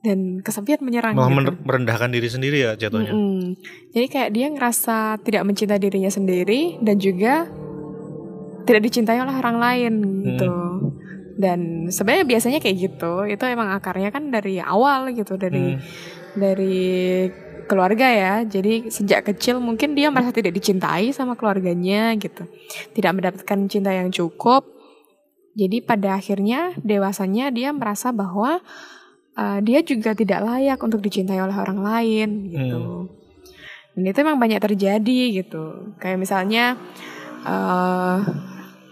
[0.01, 1.53] dan kesepian menyerang Malah gitu.
[1.65, 3.09] merendahkan diri sendiri ya jatuhnya.
[3.09, 3.57] Mm-mm.
[3.89, 7.49] Jadi kayak dia ngerasa tidak mencintai dirinya sendiri dan juga
[8.65, 9.93] tidak dicintai oleh orang lain
[10.25, 10.55] gitu.
[11.35, 13.27] Dan sebenarnya biasanya kayak gitu.
[13.27, 15.83] Itu emang akarnya kan dari awal gitu dari Hmm.
[16.35, 17.29] dari
[17.65, 18.35] keluarga ya.
[18.45, 22.47] Jadi sejak kecil mungkin dia merasa tidak dicintai sama keluarganya gitu.
[22.93, 24.67] Tidak mendapatkan cinta yang cukup.
[25.55, 28.59] Jadi pada akhirnya dewasanya dia merasa bahwa
[29.39, 32.83] uh, dia juga tidak layak untuk dicintai oleh orang lain gitu.
[33.95, 35.95] Dan itu emang banyak terjadi gitu.
[36.03, 36.75] Kayak misalnya
[37.47, 38.19] uh,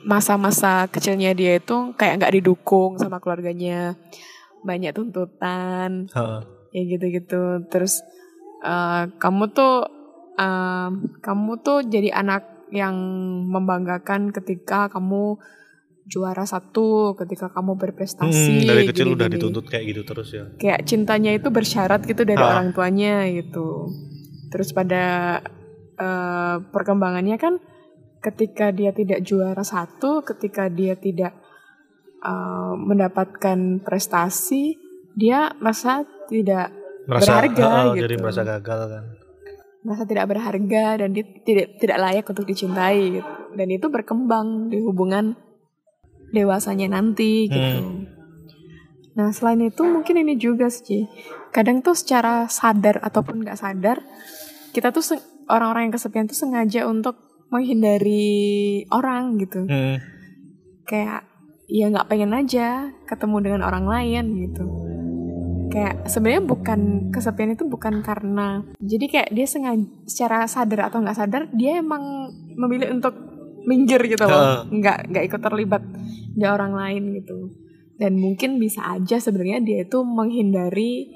[0.02, 3.94] masa-masa kecilnya dia itu kayak nggak didukung sama keluarganya,
[4.62, 6.40] banyak tuntutan, Heeh.
[6.74, 7.66] ya gitu-gitu.
[7.70, 8.02] Terus
[8.62, 9.86] uh, kamu tuh
[10.38, 10.90] um,
[11.22, 12.96] kamu tuh jadi anak yang
[13.52, 15.36] membanggakan ketika kamu
[16.08, 18.64] juara satu, ketika kamu berprestasi.
[18.64, 20.44] Hmm, dari kecil udah gini-gini dituntut kayak gitu terus ya.
[20.58, 23.92] kayak cintanya itu bersyarat gitu dari orang tuanya gitu.
[24.50, 25.38] Terus pada
[25.96, 27.62] eh, perkembangannya kan
[28.22, 31.34] ketika dia tidak juara satu, ketika dia tidak
[32.22, 34.78] eh, mendapatkan prestasi,
[35.18, 38.02] dia merasa tidak Merasa Berharga heeh, gitu.
[38.06, 39.04] jadi merasa gagal kan.
[39.82, 43.30] merasa tidak berharga dan dia tidak tidak layak untuk dicintai gitu.
[43.58, 45.34] Dan itu berkembang di hubungan
[46.30, 48.06] dewasanya nanti gitu.
[49.18, 51.10] Nah selain itu mungkin ini juga sih
[51.50, 53.98] kadang tuh secara sadar ataupun nggak sadar
[54.70, 55.18] kita tuh
[55.50, 57.18] orang-orang yang kesepian tuh sengaja untuk
[57.52, 59.68] menghindari orang gitu.
[59.68, 60.00] Hmm.
[60.82, 61.24] kayak
[61.70, 64.64] ya nggak pengen aja ketemu dengan orang lain gitu.
[65.72, 71.16] Kayak sebenarnya bukan kesepian itu bukan karena jadi kayak dia sengaja secara sadar atau nggak
[71.16, 73.16] sadar dia emang memilih untuk
[73.64, 74.68] minggir gitu loh.
[74.68, 75.82] Nggak nggak ikut terlibat
[76.36, 77.56] di orang lain gitu.
[77.96, 81.08] Dan mungkin bisa aja sebenarnya dia itu menghindari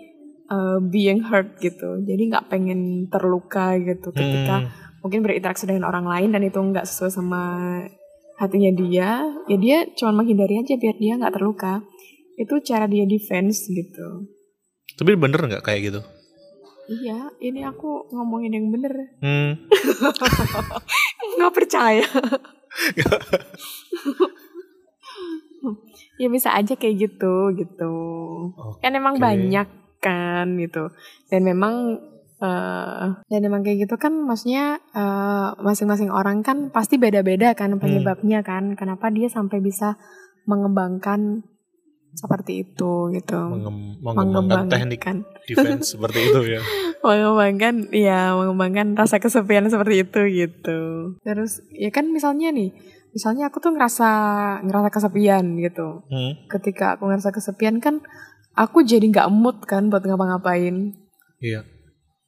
[0.49, 2.01] uh, being hurt gitu.
[2.01, 4.86] Jadi nggak pengen terluka gitu ketika Hmm.
[5.07, 7.43] Mungkin berinteraksi dengan orang lain dan itu nggak sesuai sama
[8.43, 11.87] hatinya dia ya dia cuma menghindari aja biar dia nggak terluka.
[12.35, 14.27] Itu cara dia defense gitu.
[14.99, 16.03] Tapi bener nggak kayak gitu?
[16.87, 18.95] iya ini aku ngomongin yang bener.
[19.23, 19.63] Hmm.
[21.39, 22.07] nggak percaya.
[26.17, 27.95] Ya bisa aja kayak gitu gitu.
[28.81, 29.69] Kan emang banyak
[30.01, 30.89] kan gitu.
[31.29, 32.01] Dan memang
[32.37, 38.45] eh dan emang kayak gitu kan maksudnya eh, masing-masing orang kan pasti beda-beda kan penyebabnya
[38.45, 38.77] kan.
[38.77, 39.97] Kenapa dia sampai bisa
[40.45, 41.43] mengembangkan
[42.13, 43.41] seperti itu gitu?
[43.41, 45.17] Mengem- mengembangkan teknik mengembangkan
[45.49, 46.61] defense seperti itu ya.
[47.01, 50.81] mengembangkan ya mengembangkan rasa kesepian seperti itu gitu.
[51.21, 52.73] Terus ya kan misalnya nih
[53.13, 54.09] misalnya aku tuh ngerasa
[54.61, 56.05] ngerasa kesepian gitu.
[56.09, 56.37] Hmm.
[56.53, 58.05] ketika aku ngerasa kesepian kan
[58.53, 60.97] aku jadi nggak mood kan buat ngapa-ngapain.
[61.41, 61.65] Iya.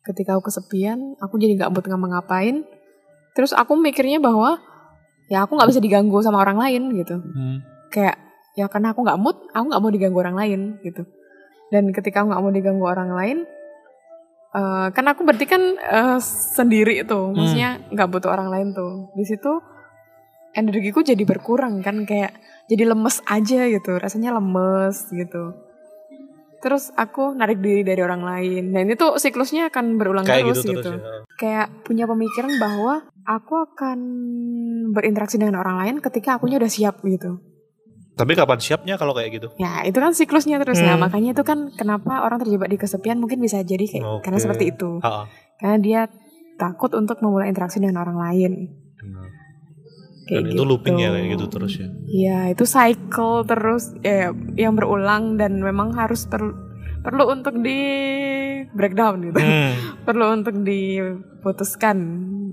[0.07, 2.65] Ketika aku kesepian aku jadi nggak mood ngapa-ngapain.
[3.35, 4.59] Terus aku mikirnya bahwa
[5.29, 7.17] ya aku nggak bisa diganggu sama orang lain gitu.
[7.19, 7.61] Hmm.
[7.89, 8.21] kayak
[8.53, 11.03] ya karena aku nggak mood aku nggak mau diganggu orang lain gitu.
[11.73, 13.39] Dan ketika aku nggak mau diganggu orang lain
[14.49, 16.19] eh kan aku berarti kan eh,
[16.57, 17.33] sendiri tuh.
[17.33, 19.13] Maksudnya nggak butuh orang lain tuh.
[19.13, 19.53] Di situ
[20.57, 22.05] energiku jadi berkurang kan.
[22.09, 22.37] Kayak
[22.69, 23.97] jadi lemes aja gitu.
[24.01, 25.68] Rasanya lemes gitu
[26.59, 28.75] terus aku narik diri dari orang lain.
[28.75, 30.91] Dan itu siklusnya akan berulang Kayak terus gitu gitu.
[30.91, 31.11] terus ya.
[31.39, 32.95] Kayak punya pemikiran bahwa
[33.27, 33.99] aku akan
[34.91, 37.39] berinteraksi dengan orang lain ketika akunya udah siap gitu.
[38.19, 39.49] Tapi kapan siapnya kalau kayak gitu?
[39.63, 40.99] Ya, itu kan siklusnya terus ya.
[40.99, 41.07] Hmm.
[41.07, 44.23] Makanya itu kan kenapa orang terjebak di kesepian mungkin bisa jadi kayak Oke.
[44.27, 44.99] karena seperti itu.
[44.99, 45.31] Ha-ha.
[45.63, 46.01] Karena dia
[46.59, 48.53] takut untuk memulai interaksi dengan orang lain.
[50.29, 51.89] Kayak Dan itu looping ya kayak gitu terus ya.
[52.05, 54.29] Iya, itu cycle terus eh,
[54.61, 56.53] yang berulang dan memang harus perlu
[57.01, 57.81] perlu untuk di
[58.77, 59.41] breakdown gitu.
[59.41, 59.73] Hmm.
[60.07, 61.97] perlu untuk diputuskan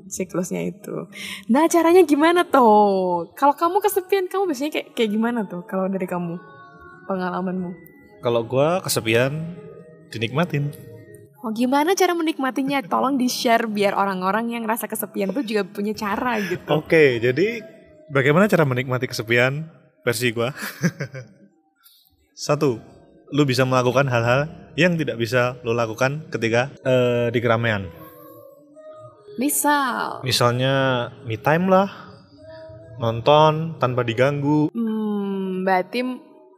[0.08, 1.12] siklusnya itu.
[1.52, 3.36] Nah, caranya gimana tuh?
[3.36, 6.40] Kalau kamu kesepian, kamu biasanya kayak kayak gimana tuh kalau dari kamu?
[7.06, 7.72] Pengalamanmu.
[8.24, 9.60] Kalau gua kesepian
[10.10, 10.95] dinikmatin.
[11.46, 12.82] Oh, gimana cara menikmatinya?
[12.82, 16.66] Tolong di-share biar orang-orang yang rasa kesepian tuh juga punya cara gitu.
[16.74, 17.62] Oke, jadi
[18.10, 19.70] bagaimana cara menikmati kesepian
[20.02, 20.50] versi gua?
[22.50, 22.82] Satu,
[23.30, 27.94] lu bisa melakukan hal-hal yang tidak bisa lu lakukan ketika eh, di keramaian.
[29.38, 30.74] Misal, Misalnya
[31.30, 31.94] me time lah,
[32.98, 34.74] nonton tanpa diganggu.
[34.74, 36.00] hmm, berarti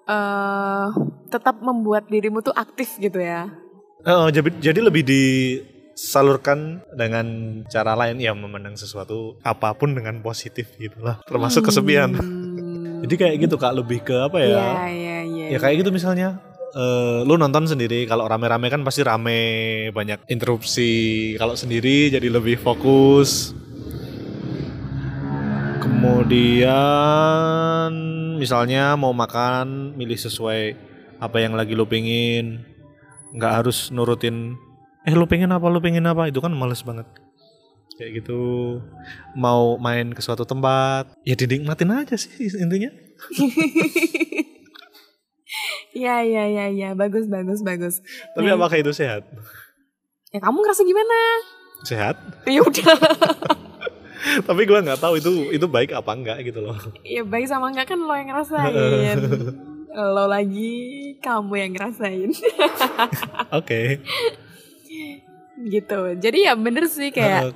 [0.08, 0.88] eh
[1.28, 3.67] tetap membuat dirimu tuh aktif gitu ya.
[4.06, 7.26] Eh, jadi, jadi lebih disalurkan dengan
[7.66, 12.14] cara lain ya memandang sesuatu apa pun dengan positif gitu lah, termasuk kesepian.
[12.14, 12.46] Hmm.
[13.06, 14.50] Jadi kayak gitu kak, lebih ke apa ya?
[14.50, 15.46] Iya, iya, iya.
[15.54, 16.42] Ya kayak gitu misalnya
[16.78, 19.40] eh lu nonton sendiri kalau rame-rame kan pasti rame
[19.96, 23.56] banyak interupsi kalau sendiri jadi lebih fokus
[25.80, 26.68] kemudian
[28.36, 30.76] misalnya mau makan milih sesuai
[31.18, 32.68] apa yang lagi lu pingin
[33.34, 34.56] nggak harus nurutin
[35.04, 37.08] eh lu pengen apa lu pengen apa itu kan males banget
[37.98, 38.40] kayak gitu
[39.34, 42.92] mau main ke suatu tempat ya dinikmatin aja sih intinya
[45.96, 46.90] Iya, iya, iya, iya.
[46.94, 48.04] Bagus, bagus, bagus.
[48.38, 49.26] tapi Nah, apakah itu sehat
[50.30, 51.18] Ya kamu ngerasa gimana?
[51.82, 52.16] sehat
[52.46, 52.94] Ya udah.
[54.48, 57.88] tapi gua nggak tahu itu itu baik apa enggak gitu loh ya baik sama enggak
[57.88, 59.18] kan lo yang ngerasain.
[60.00, 60.74] lo lagi,
[61.18, 62.30] kamu yang ngerasain.
[63.58, 63.82] oke
[65.60, 66.00] gitu.
[66.16, 67.50] Jadi ya bener sih kayak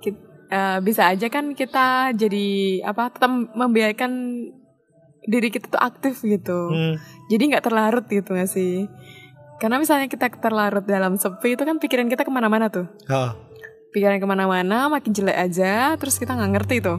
[0.00, 2.48] kit- eh, bisa aja kan kita jadi
[2.82, 4.12] apa tetap membiarkan
[5.22, 6.72] diri kita tuh aktif gitu.
[6.72, 6.94] Hmm,
[7.28, 8.88] Jadi nggak terlarut gitu gak sih?
[9.60, 12.88] Karena misalnya kita terlarut dalam sepi itu kan pikiran kita ke mana-mana tuh.
[13.06, 13.36] ha,
[13.92, 16.98] Pikiran ke mana-mana makin jelek aja, terus kita nggak ngerti tuh.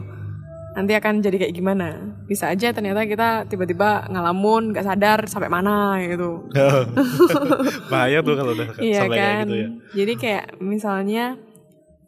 [0.72, 1.88] Nanti akan jadi kayak gimana?
[2.24, 6.48] Bisa aja ternyata kita tiba-tiba ngalamun, nggak sadar sampai mana gitu.
[7.92, 9.40] bahaya tuh kalau udah Iya sampai kayak kan?
[9.44, 11.24] gitu ya Jadi kayak misalnya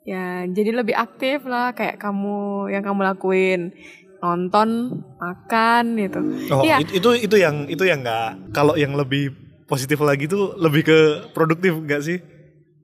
[0.04, 3.72] ya jadi lebih aktif lah kayak kamu yang kamu lakuin
[4.20, 6.20] nonton, makan gitu.
[6.48, 9.28] oh it- itu itu yang itu yang nggak kalau yang lebih
[9.64, 10.98] positif lagi tuh lebih ke
[11.32, 12.20] produktif nggak sih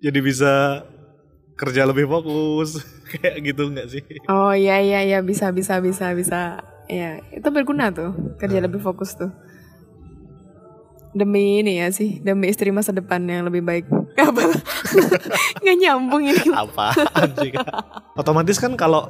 [0.00, 0.84] jadi bisa
[1.60, 2.80] kerja lebih fokus
[3.12, 4.02] kayak gitu nggak sih
[4.32, 6.64] Oh iya iya iya bisa bisa bisa bisa.
[6.90, 9.30] Ya, itu berguna tuh kerja lebih fokus tuh.
[11.14, 13.86] Demi ini ya sih, demi istri masa depan yang lebih baik.
[14.18, 14.42] Apa?
[15.62, 16.42] Nggak nyambung ini.
[17.38, 17.66] sih Kak?
[18.18, 19.06] otomatis kan kalau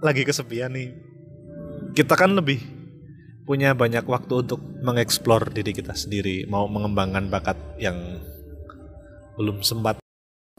[0.00, 0.96] lagi kesepian nih
[1.92, 2.60] kita kan lebih
[3.44, 7.96] punya banyak waktu untuk mengeksplor diri kita sendiri mau mengembangkan bakat yang
[9.36, 9.99] belum sempat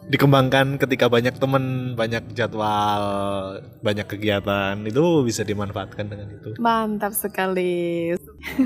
[0.09, 3.03] dikembangkan ketika banyak temen banyak jadwal
[3.85, 8.11] banyak kegiatan itu bisa dimanfaatkan dengan itu Mantap sekali.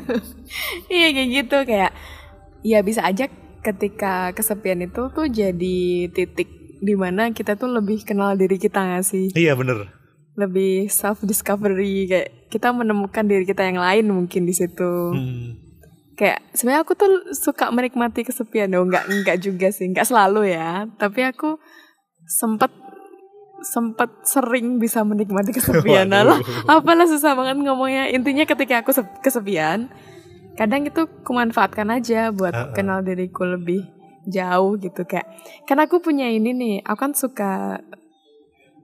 [0.93, 1.91] Iya kayak gitu kayak
[2.61, 3.27] ya bisa aja
[3.65, 6.47] ketika kesepian itu tuh jadi titik
[6.79, 9.33] di mana kita tuh lebih kenal diri kita gak sih?
[9.33, 9.89] iya bener
[10.37, 14.93] Lebih self discovery kayak kita menemukan diri kita yang lain mungkin di situ.
[15.11, 15.64] Hmm.
[16.15, 20.87] Kayak sebenarnya aku tuh suka menikmati kesepian dong, nggak nggak juga sih, nggak selalu ya.
[20.95, 21.59] Tapi aku
[22.25, 22.71] sempat
[23.65, 26.07] sempat sering bisa menikmati kesepian.
[26.15, 26.39] Alah,
[26.71, 28.07] apalah susah banget ngomongnya.
[28.13, 29.91] Intinya ketika aku sep- kesepian,
[30.55, 32.73] kadang itu kumanfaatkan aja buat Uh-uh.
[32.77, 33.83] kenal diriku lebih
[34.29, 35.27] jauh gitu kayak.
[35.67, 37.83] Karena aku punya ini nih, aku kan suka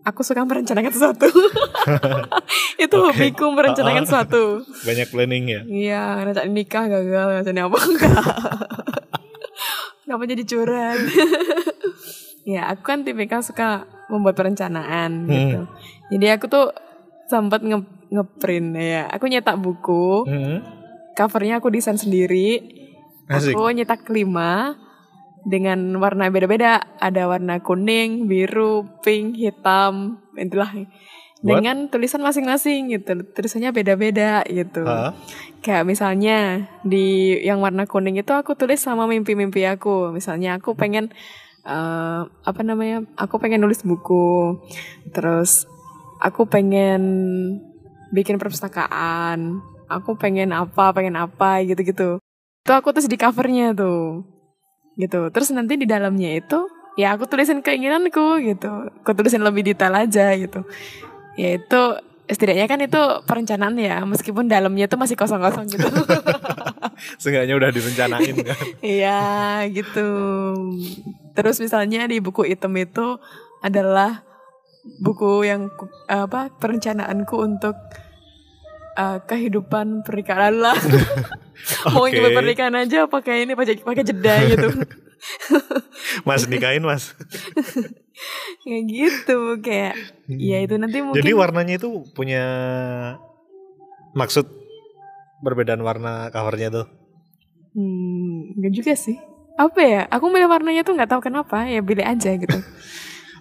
[0.04, 1.28] aku suka merencanakan sesuatu.
[2.84, 3.06] itu Oke.
[3.08, 4.10] hobiku merencanakan Uh-uh.
[4.10, 4.44] sesuatu.
[4.88, 8.26] banyak planning ya Iya, rencana nikah gagal, rencana apa enggak.
[10.04, 11.00] Kenapa jadi curhat?
[12.44, 15.60] ya, aku kan tipikal suka membuat perencanaan gitu.
[16.12, 16.68] Jadi aku tuh
[17.26, 17.80] sempat nge
[18.12, 19.08] ngeprint ya.
[19.10, 20.60] Aku nyetak buku, Hmm.
[21.14, 22.60] covernya aku desain sendiri.
[23.26, 24.76] asik Aku nyetak lima
[25.46, 26.82] dengan warna beda-beda.
[27.02, 30.70] Ada warna kuning, biru, pink, hitam, itulah.
[31.42, 33.26] Dengan tulisan masing-masing gitu.
[33.34, 34.86] Tulisannya beda-beda gitu.
[34.86, 35.18] Hah?
[35.66, 40.14] Kayak misalnya di yang warna kuning itu aku tulis sama mimpi-mimpi aku.
[40.14, 41.10] Misalnya aku pengen
[41.66, 43.10] eh, apa namanya?
[43.18, 44.62] Aku pengen nulis buku.
[45.10, 45.66] Terus
[46.22, 47.02] aku pengen
[48.14, 49.66] bikin perpustakaan.
[49.90, 52.22] Aku pengen apa, pengen apa gitu-gitu.
[52.62, 54.31] Itu aku tulis di covernya tuh.
[54.96, 55.20] Gitu.
[55.32, 56.68] Terus nanti di dalamnya itu
[57.00, 58.92] ya aku tulisin keinginanku gitu.
[59.04, 60.64] Aku tulisin lebih detail aja gitu.
[61.40, 61.82] Ya itu
[62.32, 65.88] setidaknya kan itu perencanaan ya meskipun dalamnya tuh masih kosong-kosong gitu.
[67.22, 68.60] Seenggaknya udah direncanain kan.
[68.84, 69.22] Iya
[69.72, 70.08] gitu.
[71.36, 73.20] Terus misalnya di buku hitam itu
[73.64, 74.24] adalah
[75.00, 77.76] buku yang ku- apa perencanaanku untuk
[78.96, 80.78] uh, kehidupan pernikahan lah.
[81.94, 82.18] Mau Oke.
[82.18, 84.68] coba pernikahan aja pakai ini pakai pakai jeda gitu.
[86.28, 87.14] Mas nikahin mas.
[88.62, 89.94] Kayak gitu kayak
[90.28, 92.44] ya itu nanti mungkin Jadi warnanya itu punya
[94.14, 94.46] maksud
[95.42, 96.86] perbedaan warna covernya tuh.
[97.74, 99.18] hmm, enggak juga sih.
[99.56, 100.02] Apa ya?
[100.10, 102.58] Aku milih warnanya tuh nggak tahu kenapa ya pilih aja gitu.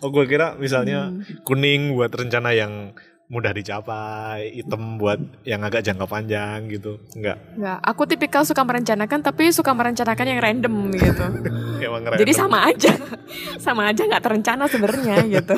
[0.01, 1.21] Oh gue kira misalnya Hmm.
[1.45, 2.97] kuning buat rencana yang
[3.31, 6.99] mudah dicapai, hitam buat yang agak jangka panjang gitu.
[7.15, 7.39] Enggak.
[7.55, 11.25] Nggak, aku tipikal suka merencanakan tapi suka merencanakan yang random gitu.
[11.87, 12.35] Emang Jadi random.
[12.35, 12.93] sama aja,
[13.65, 15.57] sama aja nggak terencana sebenarnya gitu.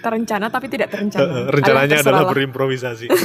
[0.00, 1.50] Terencana tapi tidak terencana.
[1.50, 2.30] Rencananya Alah, adalah terserah lah.
[2.30, 3.06] berimprovisasi.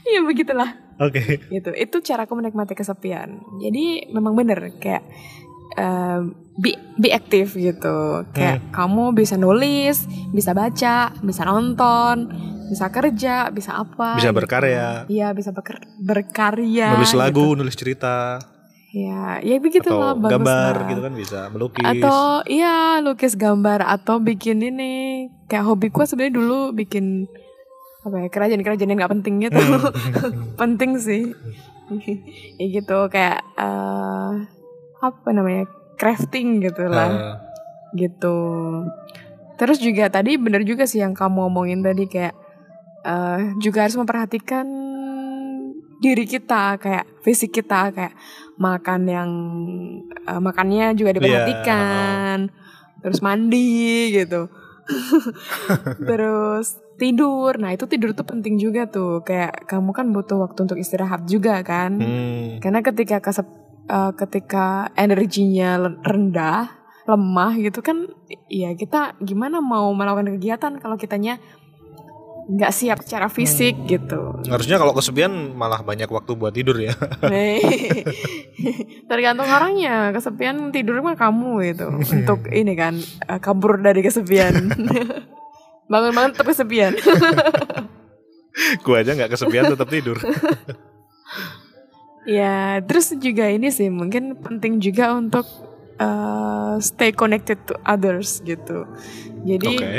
[0.00, 0.70] Iya begitulah.
[0.98, 1.38] Oke.
[1.46, 1.70] Gitu.
[1.70, 3.46] Itu caraku menikmati kesepian.
[3.62, 5.06] Jadi memang bener kayak
[5.78, 6.20] eh,
[6.60, 8.28] be be aktif gitu.
[8.30, 8.68] Kayak Hmm.
[8.70, 12.28] kamu bisa nulis, bisa baca, bisa nonton,
[12.68, 14.14] bisa kerja, bisa apa.
[14.14, 14.38] Bisa gitu.
[14.38, 15.08] berkarya.
[15.08, 16.94] Iya bisa beker- berkarya.
[16.94, 17.56] nulis lagu, gitu.
[17.56, 18.38] nulis cerita,
[18.90, 20.88] Ya, ya begitulah atau bagus gambar lah.
[20.88, 21.86] gitu kan bisa, melukis.
[21.86, 24.92] Atau iya lukis gambar atau bikin ini
[25.46, 27.30] kayak hobiku sebenarnya dulu bikin
[28.00, 29.62] apa ya kerajaan-kerajaan yang nggak penting gitu.
[29.62, 30.50] Hmm.
[30.60, 31.22] penting sih.
[32.58, 34.30] ya gitu kayak eh,
[34.98, 35.70] apa namanya
[36.00, 37.12] crafting gitu lah.
[37.12, 37.36] Eh,
[38.00, 38.38] gitu.
[39.60, 42.32] Terus juga tadi bener juga sih yang kamu omongin tadi kayak
[43.04, 44.64] eh, juga harus memperhatikan
[46.00, 48.16] diri kita kayak fisik kita kayak
[48.56, 49.30] makan yang
[50.24, 52.48] eh, makannya juga diperhatikan
[53.04, 54.48] terus mandi gitu.
[56.10, 56.66] Terus
[57.00, 57.56] tidur.
[57.56, 59.22] Nah itu tidur tuh penting juga tuh.
[59.24, 61.96] Kayak kamu kan butuh waktu untuk istirahat juga kan.
[61.96, 62.58] Hmm.
[62.60, 63.46] karena ketika kesep,
[63.90, 66.70] eh, ketika energinya rendah,
[67.10, 68.06] lemah gitu kan,
[68.46, 71.42] ya kita gimana mau melakukan kegiatan kalau kitanya
[72.50, 74.42] nggak siap secara fisik gitu.
[74.50, 76.90] Harusnya kalau kesepian malah banyak waktu buat tidur ya.
[79.10, 81.86] Tergantung orangnya, kesepian tidur mah kamu gitu.
[81.90, 82.98] Untuk ini kan
[83.30, 84.70] eh, kabur dari kesepian.
[85.90, 86.94] Bangun-bangun tetap kesepian.
[88.82, 90.18] Gue aja nggak kesepian tetap tidur.
[92.30, 95.42] Ya, terus juga ini sih mungkin penting juga untuk
[95.98, 98.86] uh, stay connected to others gitu.
[99.42, 99.90] Jadi Oke.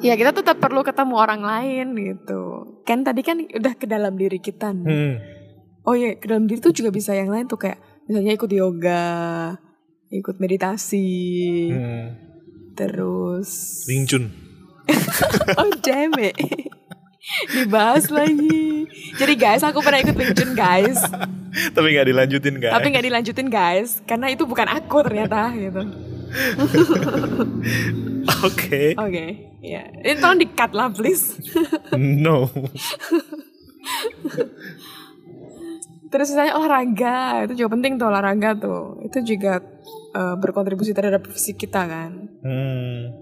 [0.00, 2.64] ya kita tetap perlu ketemu orang lain gitu.
[2.88, 4.72] Kan tadi kan udah ke dalam diri kita.
[4.72, 4.88] nih.
[4.88, 5.14] Hmm.
[5.84, 7.76] Oh iya, ke dalam diri tuh juga bisa yang lain tuh kayak
[8.08, 9.58] misalnya ikut yoga,
[10.08, 12.08] ikut meditasi, Hmm.
[12.72, 14.30] terus Wing Chun.
[15.60, 16.38] Oh damn it.
[17.52, 18.88] Dibahas lagi.
[19.16, 21.00] Jadi guys, aku pernah ikut Chun guys.
[21.52, 22.72] Tapi nggak dilanjutin kan?
[22.76, 25.82] Tapi nggak dilanjutin guys, karena itu bukan aku ternyata gitu.
[28.48, 28.96] Oke.
[28.96, 29.24] Oke,
[29.60, 29.84] ya.
[30.00, 31.36] Ini tolong di cut lah please.
[31.96, 32.48] No.
[36.12, 39.00] Terus misalnya olahraga, itu juga penting tuh olahraga tuh.
[39.04, 39.60] Itu juga
[40.12, 42.28] eh, berkontribusi terhadap fisik kita kan.
[42.44, 43.12] Hmm.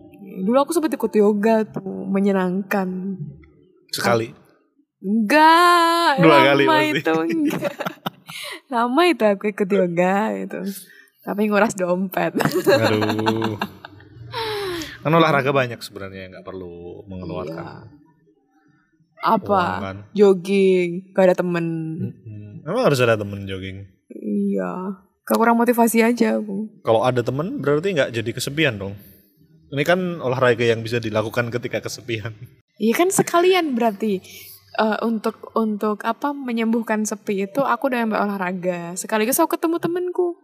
[0.47, 3.19] Dulu aku sempat ikut yoga tuh, menyenangkan.
[3.91, 4.29] Sekali.
[5.01, 6.99] Enggak, Dua lama kali pasti.
[7.01, 7.73] itu enggak.
[8.75, 10.61] lama itu aku ikut yoga gitu.
[11.21, 12.33] Tapi nguras dompet.
[12.37, 13.57] Aduh.
[15.03, 17.77] Kan olahraga banyak sebenarnya nggak perlu mengeluarkan Iya.
[19.21, 19.61] Apa?
[19.61, 19.97] uang kan.
[20.13, 21.67] Jogging, gak ada temen.
[22.25, 22.65] Hmm.
[22.65, 23.85] Emang harus ada temen jogging.
[24.09, 24.97] Iya.
[25.25, 26.69] Gak kurang motivasi aja aku.
[26.81, 28.97] Kalau ada temen berarti nggak jadi kesepian dong.
[29.71, 32.33] Ini kan olahraga yang bisa dilakukan ketika kesepian.
[32.81, 34.25] Iya kan sekalian berarti
[34.81, 38.97] eh, untuk untuk apa menyembuhkan sepi itu aku udah ambil olahraga.
[38.97, 40.41] Sekaligus aku ketemu temenku.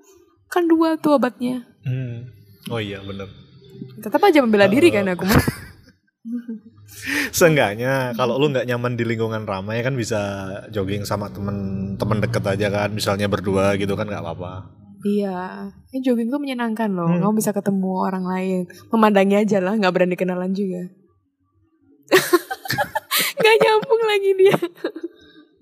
[0.53, 1.65] Kan dua tuh obatnya.
[1.89, 2.29] Hmm.
[2.69, 3.33] Oh iya bener.
[4.05, 5.25] Tetap aja membela diri kan aku.
[7.37, 12.45] Seenggaknya kalau lu nggak nyaman di lingkungan ramai kan bisa jogging sama temen temen deket
[12.47, 14.71] aja kan, misalnya berdua gitu kan nggak apa-apa.
[15.07, 17.07] Iya, ini jogging tuh menyenangkan loh.
[17.07, 17.21] Hmm.
[17.23, 20.89] Kamu bisa ketemu orang lain, memandangi aja lah, nggak berani kenalan juga.
[23.37, 24.57] Gak nyambung lagi dia.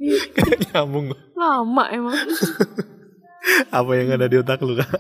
[0.01, 0.21] Ih,
[0.69, 1.07] Nyambung.
[1.35, 2.19] Lama emang.
[3.71, 4.91] Apa yang ada di otak lu kak?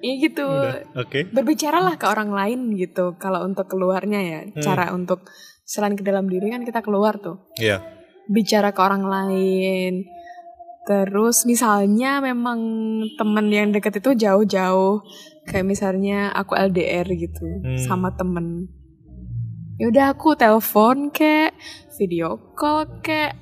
[0.00, 0.46] Iya gitu.
[0.96, 1.28] Oke.
[1.28, 3.20] Berbicaralah ke orang lain gitu.
[3.20, 4.62] Kalau untuk keluarnya ya, Hmm.
[4.64, 5.28] cara untuk
[5.62, 7.46] selain ke dalam diri kan kita keluar tuh.
[7.56, 8.00] Iya.
[8.30, 10.06] bicara ke orang lain.
[10.86, 12.62] Terus misalnya memang
[13.18, 15.02] temen yang deket itu jauh-jauh,
[15.44, 17.74] kayak misalnya aku LDR gitu Hmm.
[17.76, 18.70] sama temen.
[19.80, 21.56] Ya udah aku telepon kek,
[21.96, 23.32] video call kek,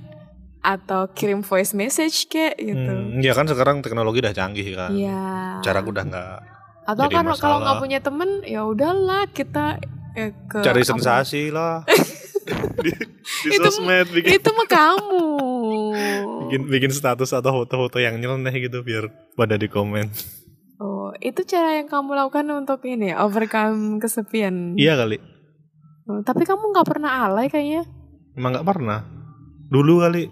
[0.62, 2.78] atau kirim voice message kek gitu.
[2.78, 4.95] Hmm, ya kan sekarang teknologi udah canggih kan.
[4.95, 5.59] Iya.
[5.66, 6.39] Cara udah nggak
[6.86, 9.82] Atau kan kalau nggak punya temen, ya udahlah kita
[10.14, 11.82] eh, ke cari apa- sensasi lah.
[12.86, 12.95] di
[13.45, 15.26] di Itu- sosmed bikin, Itu mah kamu.
[16.47, 20.07] bikin bikin status atau foto-foto yang nyeleneh gitu biar pada di komen.
[20.78, 24.78] Oh, itu cara yang kamu lakukan untuk ini overcome kesepian.
[24.78, 25.18] Iya kali.
[26.09, 27.84] Oh, tapi kamu nggak pernah alay kayaknya.
[28.32, 29.04] Emang nggak pernah.
[29.68, 30.24] Dulu kali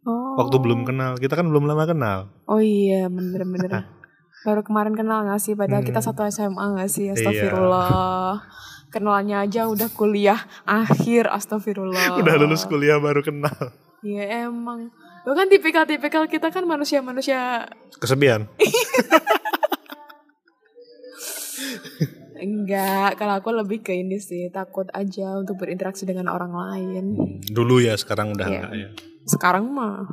[0.00, 0.34] Oh.
[0.40, 1.14] waktu belum kenal.
[1.14, 2.18] Kita kan belum lama kenal.
[2.44, 3.86] Oh iya, bener-bener.
[4.40, 5.52] Baru kemarin kenal gak sih?
[5.52, 6.08] Padahal kita Hmm.
[6.08, 7.06] satu SMA gak sih?
[7.06, 7.14] Iya.
[7.14, 8.40] Astagfirullah.
[8.88, 12.16] Kenalannya aja udah kuliah akhir, astagfirullah.
[12.16, 13.76] Udah lulus kuliah baru kenal.
[14.00, 14.88] Iya emang.
[15.22, 17.68] Lo kan tipikal-tipikal kita kan manusia-manusia
[18.00, 18.48] Kesepian.
[22.40, 23.14] enggak.
[23.14, 27.04] Kalau aku lebih ke ini sih, takut aja untuk berinteraksi dengan orang lain.
[27.46, 28.52] Dulu ya, sekarang udah Iya.
[28.56, 28.88] enggak ya.
[29.24, 30.08] Sekarang mah.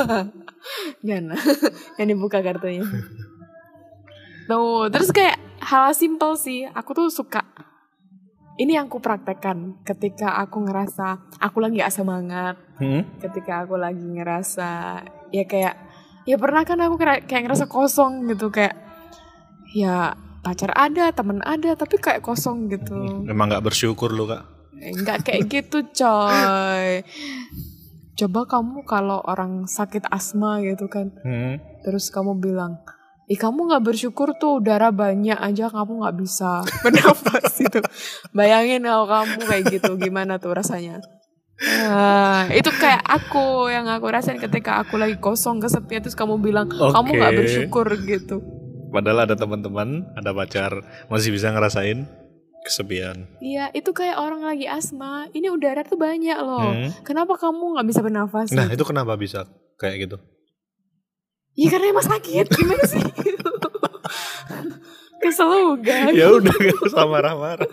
[1.06, 1.34] Jangan.
[1.98, 2.84] Yang dibuka kartunya.
[4.46, 6.68] Tuh, terus kayak hal simpel sih.
[6.70, 7.42] Aku tuh suka
[8.56, 13.04] ini yang aku praktekkan ketika aku ngerasa aku lagi gak semangat, Hmm?
[13.20, 15.76] ketika aku lagi ngerasa ya kayak
[16.24, 18.72] ya pernah kan aku kayak ngerasa kosong gitu kayak
[19.72, 23.26] ya pacar ada, temen ada, tapi kayak kosong gitu.
[23.26, 24.56] Emang nggak bersyukur lu kak.
[24.76, 27.00] Enggak kayak gitu coy
[28.16, 31.60] Coba kamu kalau orang sakit asma gitu kan Hmm?
[31.84, 32.80] Terus kamu bilang
[33.26, 37.82] Ih kamu gak bersyukur tuh udara banyak aja kamu gak bisa bernafas gitu
[38.30, 41.02] Bayangin kalau kamu kayak gitu gimana tuh rasanya
[41.56, 46.68] Nah, itu kayak aku yang aku rasain ketika aku lagi kosong kesepian terus kamu bilang
[46.68, 47.38] kamu gak Oke.
[47.40, 48.44] bersyukur gitu.
[48.90, 50.72] Padahal ada teman-teman, ada pacar,
[51.10, 52.06] masih bisa ngerasain
[52.66, 53.30] kesepian.
[53.38, 55.30] Iya, itu kayak orang lagi asma.
[55.30, 56.74] Ini udara tuh banyak loh.
[56.74, 56.90] Hmm?
[57.06, 58.50] Kenapa kamu nggak bisa bernafas?
[58.50, 59.46] Nah itu kenapa bisa
[59.78, 60.18] kayak gitu?
[61.56, 62.46] Ya karena emang sakit.
[62.52, 63.00] Gimana sih?
[65.22, 66.12] Kesel guys.
[66.12, 67.70] ya udah gak usah marah-marah.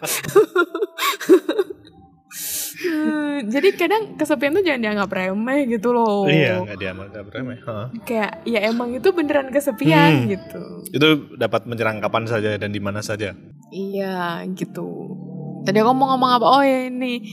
[3.54, 6.26] Jadi kadang kesepian tuh jangan dianggap remeh gitu loh.
[6.26, 7.58] Iya nggak diamankan remeh.
[7.60, 7.86] Heeh.
[8.04, 10.30] Kayak ya emang itu beneran kesepian Hmm.
[10.30, 10.64] gitu.
[10.90, 13.34] Itu dapat menyerang kapan saja dan di mana saja.
[13.70, 15.18] Iya gitu.
[15.64, 16.46] Tadi aku mau ngomong apa?
[16.46, 17.24] Oh ya ini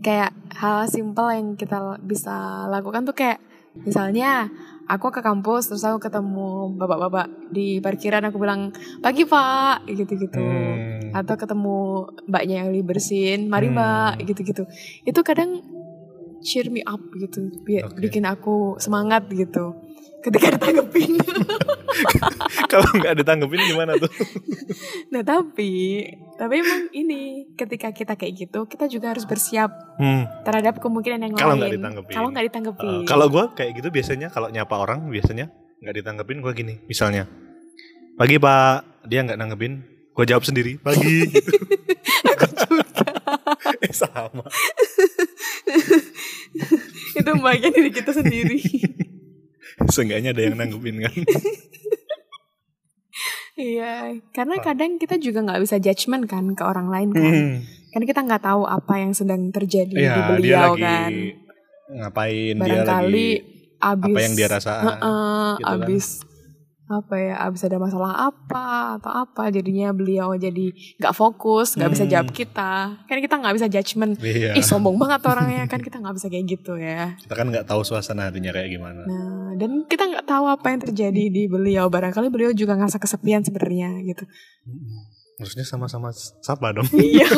[0.00, 3.38] kayak hal simpel yang kita bisa lakukan tuh kayak
[3.76, 4.48] misalnya
[4.86, 8.70] aku ke kampus terus aku ketemu bapak-bapak di parkiran aku bilang
[9.02, 10.40] pagi pak gitu-gitu.
[10.40, 11.14] Hmm.
[11.14, 13.78] Atau ketemu mbaknya yang bersin, mari Hmm.
[13.78, 14.62] mbak gitu-gitu.
[15.02, 15.62] Itu kadang
[16.46, 17.98] cheer me up gitu, biar Oke.
[18.06, 19.85] bikin aku semangat gitu.
[20.26, 21.22] Ketika ditanggepin.
[22.72, 24.10] Kalau nggak ditanggepin gimana tuh?
[25.06, 26.02] Nah tapi,
[26.34, 30.26] tapi emang ini ketika kita kayak gitu, kita juga harus bersiap Hmm.
[30.42, 31.60] terhadap kemungkinan yang Kalau lain.
[31.62, 32.12] nggak ditanggepin.
[32.12, 32.90] Kalau nggak ditanggepin.
[32.90, 35.48] Uh, kalau gue kayak gitu biasanya kalau nyapa orang biasanya
[35.78, 37.24] nggak ditanggepin gue gini misalnya
[38.14, 39.72] pagi pak dia nggak nanggepin
[40.10, 41.52] gue jawab sendiri pagi gitu.
[43.78, 44.44] eh sama
[47.14, 48.60] itu bagian diri kita sendiri.
[49.94, 51.14] seenggaknya ada yang nanggepin kan
[53.56, 57.24] Iya, karena kadang kita juga nggak bisa judgement kan ke orang lain kan.
[57.24, 57.56] Hmm.
[57.88, 61.10] Karena kita nggak tahu apa yang sedang terjadi di ya dia beliau lagi kan.
[61.86, 65.80] ngapain dia Barangkali lagi abis apa yang dia rasakan Heeh, gitu kan.
[65.80, 66.06] abis
[66.86, 68.66] apa ya abis ada masalah apa
[68.96, 69.50] atau apa?
[69.50, 72.12] Jadinya beliau jadi nggak fokus nggak bisa Hmm.
[72.12, 72.72] jawab kita.
[73.02, 74.14] Kan kita nggak bisa judgement.
[74.16, 74.54] Iya.
[74.54, 75.66] Ih sombong banget orangnya.
[75.66, 77.18] Kan kita nggak bisa kayak gitu ya.
[77.18, 79.02] Kita kan nggak tahu suasana hatinya kayak gimana.
[79.02, 81.86] Nah dan kita nggak tahu apa yang terjadi di beliau.
[81.86, 84.22] Barangkali beliau juga ngerasa kesepian sebenarnya gitu.
[85.36, 86.86] Harusnya sama-sama sapa dong.
[86.92, 87.26] Iya.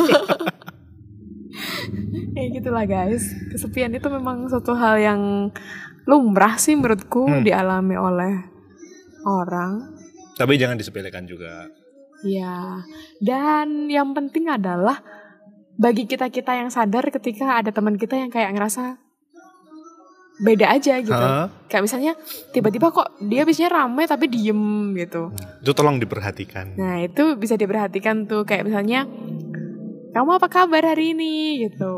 [2.35, 3.25] Kayak gitulah guys.
[3.49, 5.21] Kesepian itu memang suatu hal yang
[6.05, 7.43] lumrah sih menurutku Hmm.
[7.43, 8.33] dialami oleh
[9.29, 9.85] orang
[10.41, 11.69] tapi jangan disepelekan juga
[12.27, 12.83] Ya,
[13.23, 14.99] dan yang penting adalah
[15.79, 18.99] bagi kita-kita yang sadar ketika ada teman kita yang kayak ngerasa
[20.43, 21.15] beda aja gitu.
[21.15, 21.47] Hah?
[21.71, 22.13] Kayak misalnya
[22.51, 25.31] tiba-tiba kok dia biasanya rame tapi diem gitu.
[25.63, 26.75] Itu tolong diperhatikan.
[26.75, 29.07] Nah itu bisa diperhatikan tuh kayak misalnya
[30.11, 31.95] kamu apa kabar hari ini gitu.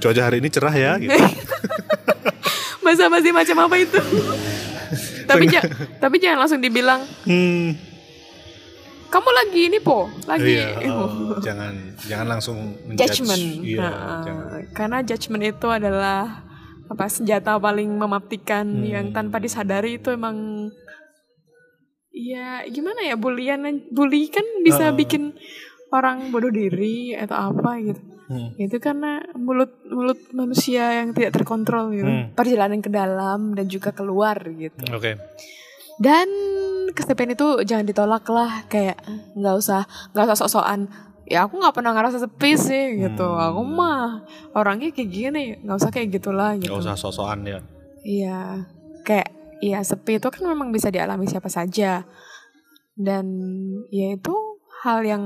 [0.00, 1.12] Cuaca hari ini cerah ya gitu.
[2.84, 4.00] Masa masih macam apa itu?
[5.26, 5.66] tapi ja-
[5.98, 7.74] tapi jangan langsung dibilang Hmm.
[9.06, 13.22] kamu lagi ini po, lagi Iya, oh, jangan jangan langsung menjudge.
[13.22, 13.44] judgment.
[13.62, 14.46] Iya, Nah, jangan.
[14.72, 16.42] karena judgment itu adalah
[16.86, 18.84] apa senjata paling mematikan Hmm.
[18.84, 20.68] yang tanpa disadari itu emang
[22.10, 23.60] ya gimana ya bulian
[23.90, 24.94] bully kan bisa Ah.
[24.94, 25.36] bikin
[25.88, 28.02] orang bodoh diri atau apa gitu.
[28.26, 28.50] Hmm.
[28.56, 32.06] Itu karena mulut mulut manusia yang tidak terkontrol gitu.
[32.06, 32.34] Hmm.
[32.34, 34.82] Perjalanan ke dalam dan juga keluar gitu.
[34.90, 35.14] Oke.
[35.96, 36.28] Dan
[36.92, 39.00] kesepian itu jangan ditolak lah kayak
[39.32, 40.88] nggak usah nggak usah sok-sokan
[41.24, 43.50] ya aku nggak pernah ngerasa sepi sih gitu Hmm.
[43.50, 44.22] aku mah
[44.52, 47.58] orangnya kayak gini nggak usah kayak gitulah gitu Gak usah sosokan ya.
[48.00, 48.62] iya
[49.02, 52.06] kayak iya sepi itu kan memang bisa dialami siapa saja
[52.94, 53.26] dan
[53.90, 54.34] ya itu
[54.86, 55.22] hal yang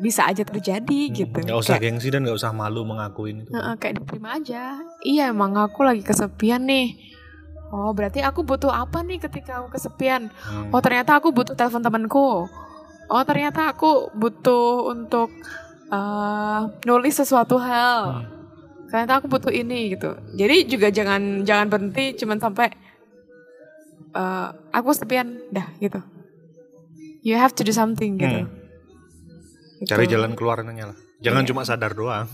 [0.00, 3.52] bisa aja terjadi gitu Gak usah kayak, gengsi dan gak usah malu mengakuin itu.
[3.52, 6.96] Heeh, kayak diterima aja iya emang aku lagi kesepian nih
[7.68, 10.72] oh berarti aku butuh apa nih ketika aku kesepian Hmm.
[10.72, 12.48] Oh ternyata aku butuh telepon temanku.
[13.04, 15.28] Oh ternyata aku butuh untuk
[15.90, 18.24] eh, nulis sesuatu hal.
[18.24, 18.26] Hmm.
[18.88, 20.16] Ternyata aku butuh ini gitu.
[20.32, 22.72] Jadi juga jangan jangan berhenti cuman sampai
[24.14, 26.00] eh, aku sepian dah gitu.
[27.20, 28.46] You have to do something gitu.
[28.46, 28.63] Hmm.
[29.84, 29.92] Gitu.
[29.92, 30.96] Cari jalan keluarnya lah.
[31.20, 31.48] Jangan Iya.
[31.52, 32.26] cuma sadar doang.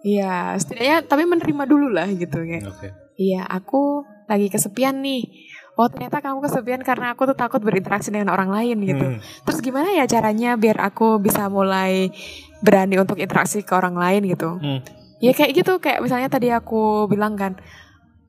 [0.00, 2.64] Iya, setidaknya tapi menerima dulu lah gitu kayak.
[2.64, 2.88] Oke.
[3.16, 5.28] Iya, aku lagi kesepian nih.
[5.76, 9.06] Oh ternyata kamu kesepian karena aku tuh takut berinteraksi dengan orang lain gitu.
[9.06, 9.18] Hmm.
[9.44, 12.12] Terus gimana ya caranya biar aku bisa mulai
[12.60, 14.56] berani untuk interaksi ke orang lain gitu?
[14.56, 14.80] Hmm.
[15.20, 17.56] Ya kayak gitu, kayak misalnya tadi aku bilang kan,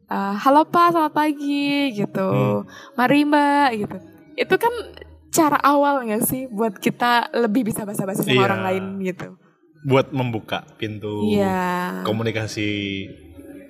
[0.08, 2.68] "Eh, halo pak, selamat pagi gitu, Hmm.
[2.96, 3.96] mari mbak gitu.
[4.36, 4.72] Itu kan
[5.32, 8.46] cara awal nggak sih buat kita lebih bisa basa-basi sama Iya.
[8.52, 9.28] orang lain gitu?
[9.82, 12.04] Buat membuka pintu Iya.
[12.06, 12.70] komunikasi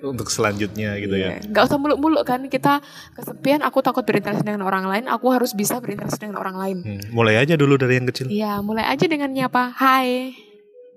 [0.02, 1.38] untuk selanjutnya gitu ya.
[1.38, 1.48] Iya.
[1.48, 2.82] Nggak usah muluk-muluk kan kita
[3.14, 6.76] kesepian, aku takut berinteraksi dengan orang lain, aku harus bisa berinteraksi dengan orang lain.
[6.82, 7.02] Hmm.
[7.14, 8.26] Mulai aja dulu dari yang kecil.
[8.26, 10.34] Iya, mulai aja dengan nyapa, hai,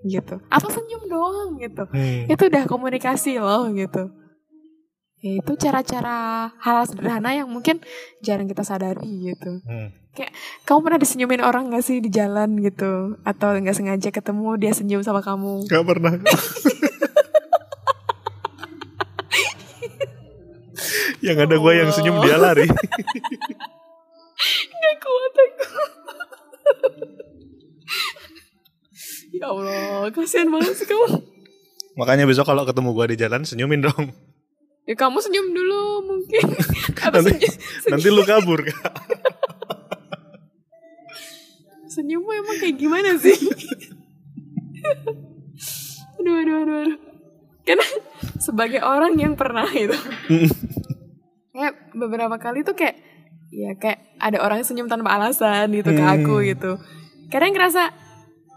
[0.02, 0.42] gitu.
[0.50, 1.86] Atau senyum doang gitu.
[1.86, 2.26] Hmm.
[2.26, 4.10] Itu udah komunikasi loh gitu.
[5.26, 7.82] Ya, itu cara-cara hal sederhana yang mungkin
[8.22, 9.58] jarang kita sadari gitu.
[9.66, 9.90] Hmm.
[10.70, 13.18] Kamu pernah disenyumin orang gak sih di jalan gitu?
[13.26, 15.66] Atau nggak sengaja ketemu dia senyum sama kamu?
[15.66, 16.14] Gak pernah.
[21.26, 22.70] yang ada gue yang senyum dia lari.
[24.78, 25.66] Gak kuat aku.
[29.42, 31.18] ya Allah, kasihan banget sih kamu.
[31.98, 34.14] Makanya besok kalau ketemu gue di jalan senyumin dong.
[34.86, 36.46] Ya kamu senyum dulu mungkin.
[37.10, 38.94] Nanti- senyum, Nanti lu kabur kak.
[41.88, 43.34] senyummu emang kayak gimana sih?
[46.20, 46.98] aduh, aduh, aduh, aduh.
[47.66, 47.86] Karena
[48.38, 49.96] sebagai orang yang pernah itu.
[51.50, 53.00] kayak beberapa kali tuh kayak
[53.48, 56.46] ya kayak ada orang senyum tanpa alasan gitu ke aku Hmm.
[56.46, 56.72] gitu.
[57.28, 57.90] Kadang ngerasa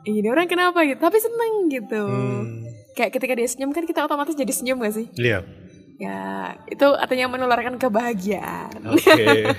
[0.04, 2.04] ini orang kenapa gitu, tapi seneng gitu.
[2.04, 2.66] Hmm.
[2.92, 5.06] Kayak ketika dia senyum kan kita otomatis jadi senyum gak sih?
[5.14, 5.46] Iya.
[5.98, 8.86] Ya, itu artinya menularkan kebahagiaan.
[8.86, 9.50] Oke.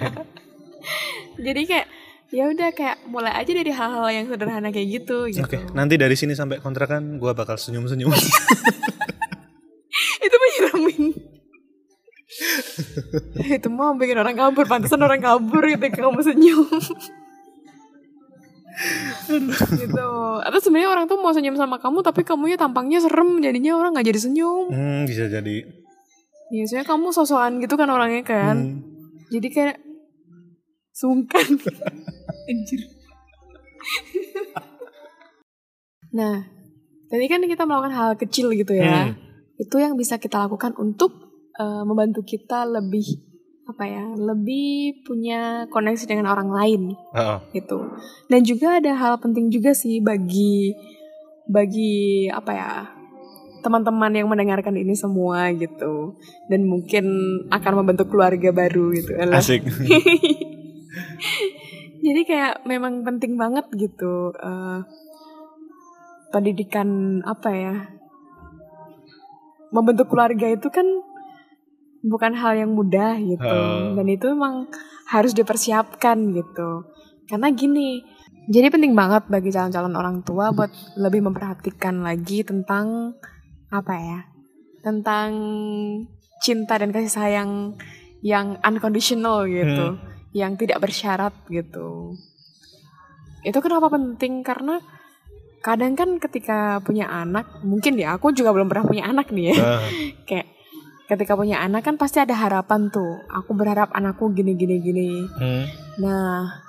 [1.45, 1.87] Jadi kayak
[2.31, 5.43] ya udah kayak mulai aja dari hal-hal yang sederhana kayak gitu gitu.
[5.43, 5.59] Oke.
[5.75, 8.15] Nanti dari sini sampai kontrakan gue bakal senyum-senyum.
[10.25, 11.03] Itu menyiramin.
[13.57, 16.69] itu mau bikin orang kabur, pantesan orang kabur ketika kamu senyum.
[19.75, 20.09] gitu.
[20.39, 24.07] Atau sebenarnya orang tuh mau senyum sama kamu tapi kamunya tampangnya serem jadinya orang nggak
[24.07, 24.71] jadi senyum.
[24.71, 25.67] hmm, bisa jadi.
[26.49, 28.57] Biasanya kamu sosokan gitu kan orangnya kan.
[28.57, 28.81] Hmm.
[29.29, 29.77] Jadi kayak
[30.93, 31.45] sungkan.
[32.49, 32.81] Anjir.
[36.17, 36.49] nah,
[37.07, 39.13] tadi kan kita melakukan hal kecil gitu ya.
[39.13, 39.17] Hmm.
[39.61, 41.13] Itu yang bisa kita lakukan untuk
[41.55, 43.29] eh, membantu kita lebih
[43.69, 46.81] apa ya, lebih punya koneksi dengan orang lain
[47.13, 47.77] Oh, gitu.
[48.25, 50.73] Dan juga ada hal penting juga sih bagi
[51.45, 52.98] bagi apa ya
[53.59, 56.15] teman-teman yang mendengarkan ini semua gitu
[56.47, 57.05] dan mungkin
[57.51, 59.39] akan membentuk keluarga baru gitu Alah.
[59.39, 59.63] Asik.
[62.05, 64.79] Jadi kayak memang penting banget gitu eh,
[66.31, 67.75] pendidikan apa ya
[69.69, 70.85] membentuk keluarga itu kan
[71.99, 73.59] bukan hal yang mudah gitu
[73.93, 74.71] dan itu memang
[75.11, 76.87] harus dipersiapkan gitu
[77.27, 78.01] karena gini
[78.49, 83.13] jadi penting banget bagi calon-calon orang tua buat lebih memperhatikan lagi tentang
[83.69, 84.19] apa ya
[84.81, 85.29] tentang
[86.41, 87.75] cinta dan kasih sayang
[88.19, 89.99] yang unconditional gitu,
[90.35, 92.15] yang tidak bersyarat gitu.
[93.43, 94.43] Itu kenapa penting?
[94.43, 94.79] Karena
[95.59, 99.55] kadang kan ketika punya anak, mungkin ya aku juga belum pernah punya anak nih ya.
[99.59, 99.83] Ah,
[100.27, 100.47] Kayak
[101.07, 103.23] ketika punya anak kan pasti ada harapan tuh.
[103.31, 105.09] Aku berharap anakku gini gini gini.
[105.27, 105.63] hmm.
[105.99, 106.63] Nah,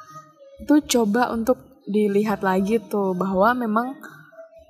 [0.63, 1.59] itu coba untuk
[1.91, 3.99] dilihat lagi tuh bahwa memang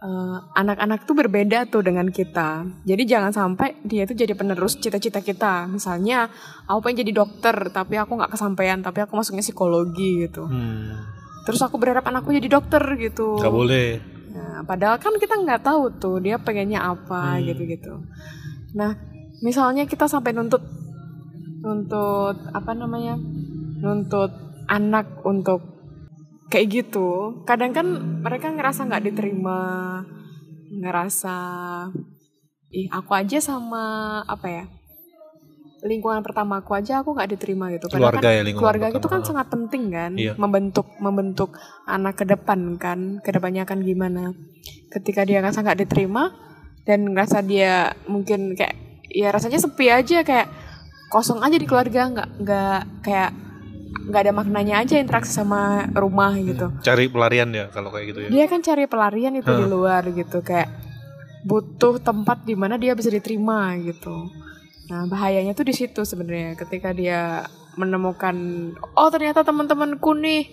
[0.00, 2.64] eh, anak-anak tuh berbeda tuh dengan kita.
[2.88, 5.68] Jadi jangan sampai dia tuh jadi penerus cita-cita kita.
[5.68, 6.32] Misalnya,
[6.64, 10.48] aku pengen jadi dokter, tapi aku nggak kesampaian, tapi aku masuknya psikologi gitu.
[10.48, 11.04] Hmm.
[11.44, 13.40] Terus aku berharap anakku jadi dokter gitu.
[13.40, 14.00] Gak boleh.
[14.30, 17.44] Nah, padahal kan kita nggak tahu tuh dia pengennya apa Hmm.
[17.48, 17.92] gitu-gitu.
[18.76, 18.94] Nah,
[19.42, 20.62] misalnya kita sampai nuntut
[21.60, 23.20] nuntut apa namanya?
[23.80, 24.28] nuntut
[24.68, 25.79] anak untuk
[26.50, 27.40] kayak gitu.
[27.46, 27.86] Kadang kan
[28.20, 29.60] mereka ngerasa nggak diterima,
[30.70, 31.36] ngerasa
[32.70, 33.84] ih aku aja sama
[34.26, 34.64] apa ya?
[35.80, 37.88] lingkungan pertama aku aja aku nggak diterima gitu.
[37.88, 39.12] Padahal Keluarga kan ya lingkungan keluarga itu pertama.
[39.16, 40.32] kan sangat penting kan Iya.
[40.36, 41.50] membentuk membentuk
[41.88, 44.36] anak ke depan kan ke depannya kan gimana
[44.92, 46.36] ketika dia ngerasa nggak diterima
[46.84, 48.76] dan ngerasa dia mungkin kayak
[49.08, 50.52] ya rasanya sepi aja kayak
[51.08, 53.32] kosong aja di keluarga nggak nggak kayak
[54.10, 58.28] nggak ada maknanya aja interaksi sama rumah gitu Cari pelarian ya kalau kayak gitu ya.
[58.28, 60.68] dia kan cari pelarian itu di luar gitu kayak
[61.46, 64.28] butuh tempat di mana dia bisa diterima gitu
[64.90, 67.46] nah bahayanya tuh di situ sebenarnya ketika dia
[67.78, 68.34] menemukan
[68.98, 70.50] oh ternyata teman-temanku nih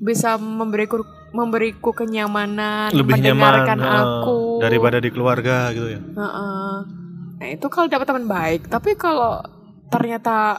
[0.00, 6.00] bisa memberiku memberiku kenyamanan Lebih nyaman mendengarkan eh, aku daripada di keluarga gitu ya.
[6.00, 6.74] Heeh.
[7.36, 9.44] nah itu kalau dapat teman baik tapi kalau
[9.92, 10.56] ternyata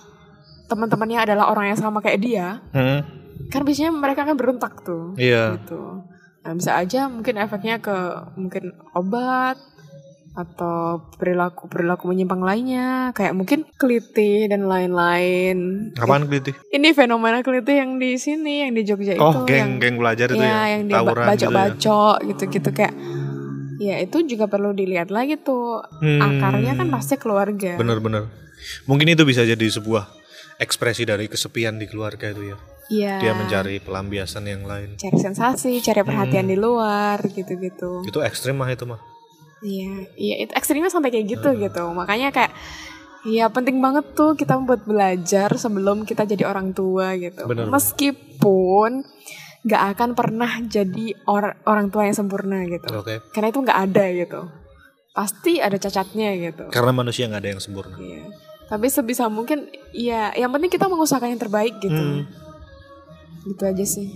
[0.68, 3.02] teman-temannya adalah orang yang sama kayak dia Hmm.
[3.48, 5.56] kan biasanya mereka kan berontak tuh Iya.
[5.58, 6.04] gitu.
[6.40, 7.96] Nah, bisa aja mungkin efeknya ke
[8.34, 9.60] mungkin obat
[10.34, 15.90] atau perilaku perilaku menyimpang lainnya kayak mungkin kelitih dan lain-lain.
[15.94, 16.54] Apaan kelitih?
[16.70, 20.30] Ini fenomena kelitih yang di sini yang di Jogja Oh, itu geng yang geng belajar
[20.30, 20.64] itu ya, ya.
[20.72, 21.30] yang dia ba- Tawuran gitu ya.
[21.34, 22.94] bacok-bacok gitu-gitu kayak
[23.78, 26.22] ya itu juga perlu dilihat lagi tuh Hmm.
[26.22, 27.74] akarnya kan pasti keluarga.
[27.76, 28.30] Bener-bener.
[28.86, 30.06] Mungkin itu bisa jadi sebuah
[30.58, 32.58] ekspresi dari kesepian di keluarga itu ya.
[32.88, 33.14] Iya.
[33.20, 34.96] Dia mencari pelampiasan yang lain.
[34.96, 36.54] cari sensasi, cari perhatian Hmm.
[36.54, 38.04] di luar gitu-gitu.
[38.04, 39.00] Itu ekstrim mah itu mah.
[39.60, 41.84] Iya, iya itu ekstrimnya sampai kayak gitu gitu.
[41.92, 42.54] Makanya kayak
[43.26, 47.44] ya penting banget tuh kita buat belajar sebelum kita jadi orang tua gitu.
[47.44, 47.68] Bener.
[47.68, 49.04] Meskipun
[49.68, 52.88] nggak akan pernah jadi or- orang tua yang sempurna gitu.
[52.96, 53.20] Oke.
[53.34, 54.42] Karena itu nggak ada gitu.
[55.12, 56.70] Pasti ada cacatnya gitu.
[56.72, 57.98] Karena manusia nggak ada yang sempurna.
[58.00, 58.32] Iya.
[58.68, 61.96] Tapi sebisa mungkin ya yang penting kita mengusahakan yang terbaik gitu.
[61.96, 62.28] Hmm.
[63.44, 64.12] Gitu aja sih.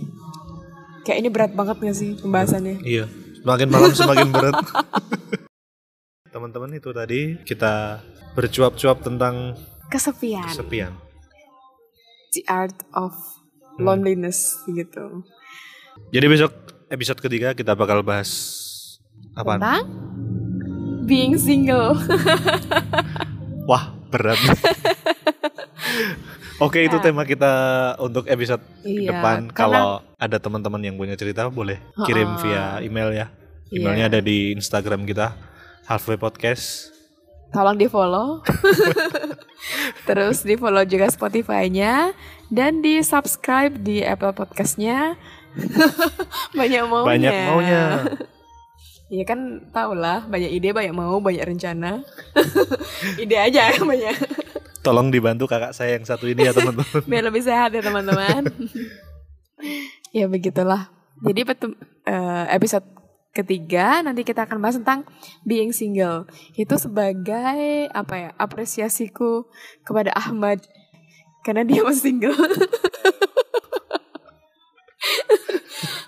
[1.02, 2.84] Kayak ini berat banget gak sih pembahasannya?
[2.84, 3.08] Iya.
[3.40, 4.54] Semakin malam semakin berat.
[6.32, 8.00] Teman-teman itu tadi kita
[8.32, 9.56] bercuap-cuap tentang
[9.88, 10.46] Kesepian.
[10.46, 10.92] kesepian.
[12.32, 13.12] The art of
[13.72, 13.88] Hmm.
[13.88, 15.24] loneliness gitu.
[16.12, 16.52] Jadi besok
[16.88, 18.28] episode ketiga kita bakal bahas
[19.32, 19.56] apa?
[19.56, 19.84] Tentang
[21.02, 21.96] being single.
[23.68, 24.36] Wah berat.
[26.60, 27.02] Oke itu Ya.
[27.02, 27.52] tema kita
[27.98, 29.50] untuk episode Iya, depan.
[29.50, 32.42] karena- Kalau ada teman-teman yang punya cerita boleh kirim Ha-ha.
[32.44, 33.26] via email ya.
[33.68, 33.80] Iya.
[33.82, 35.34] Emailnya ada di Instagram kita
[35.84, 36.92] Halfway Podcast.
[37.50, 38.40] Tolong di follow.
[40.08, 42.14] Terus di follow juga Spotify-nya
[42.48, 45.18] dan di subscribe di Apple Podcast-nya.
[46.58, 47.08] banyak maunya.
[47.10, 47.82] Banyak maunya.
[49.12, 52.00] Iya kan tau lah banyak ide banyak mau banyak rencana.
[53.22, 54.16] ide aja banyak
[54.80, 57.04] Tolong dibantu kakak saya yang satu ini ya teman-teman.
[57.10, 58.48] biar lebih sehat ya teman-teman.
[60.16, 60.88] ya begitulah.
[61.22, 62.88] Jadi petum- eh, episode
[63.36, 65.04] ketiga nanti kita akan bahas tentang
[65.46, 66.26] being single.
[66.56, 68.30] Itu sebagai apa ya?
[68.40, 69.46] apresiasiku
[69.86, 70.64] kepada Ahmad
[71.46, 72.34] karena dia masih single.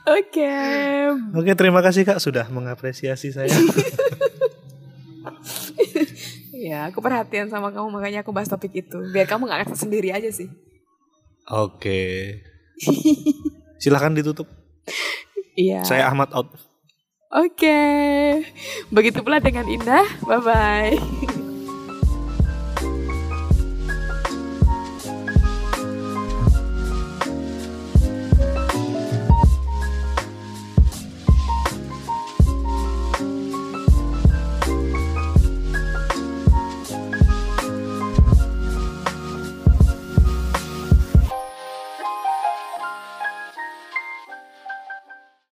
[0.04, 0.54] Oke.
[1.34, 3.52] Oke terima kasih kak sudah mengapresiasi saya.
[6.64, 8.96] Ya, aku perhatian sama kamu makanya aku bahas topik itu.
[9.12, 10.48] Biar kamu nggak ngerasa sendiri aja sih.
[11.52, 12.40] Oke.
[13.82, 14.48] Silahkan ditutup.
[15.60, 15.84] Iya.
[15.84, 16.56] Saya Ahmad out.
[17.28, 17.78] Oke.
[18.88, 20.08] Begitu pula dengan Indah.
[20.24, 21.42] Bye bye.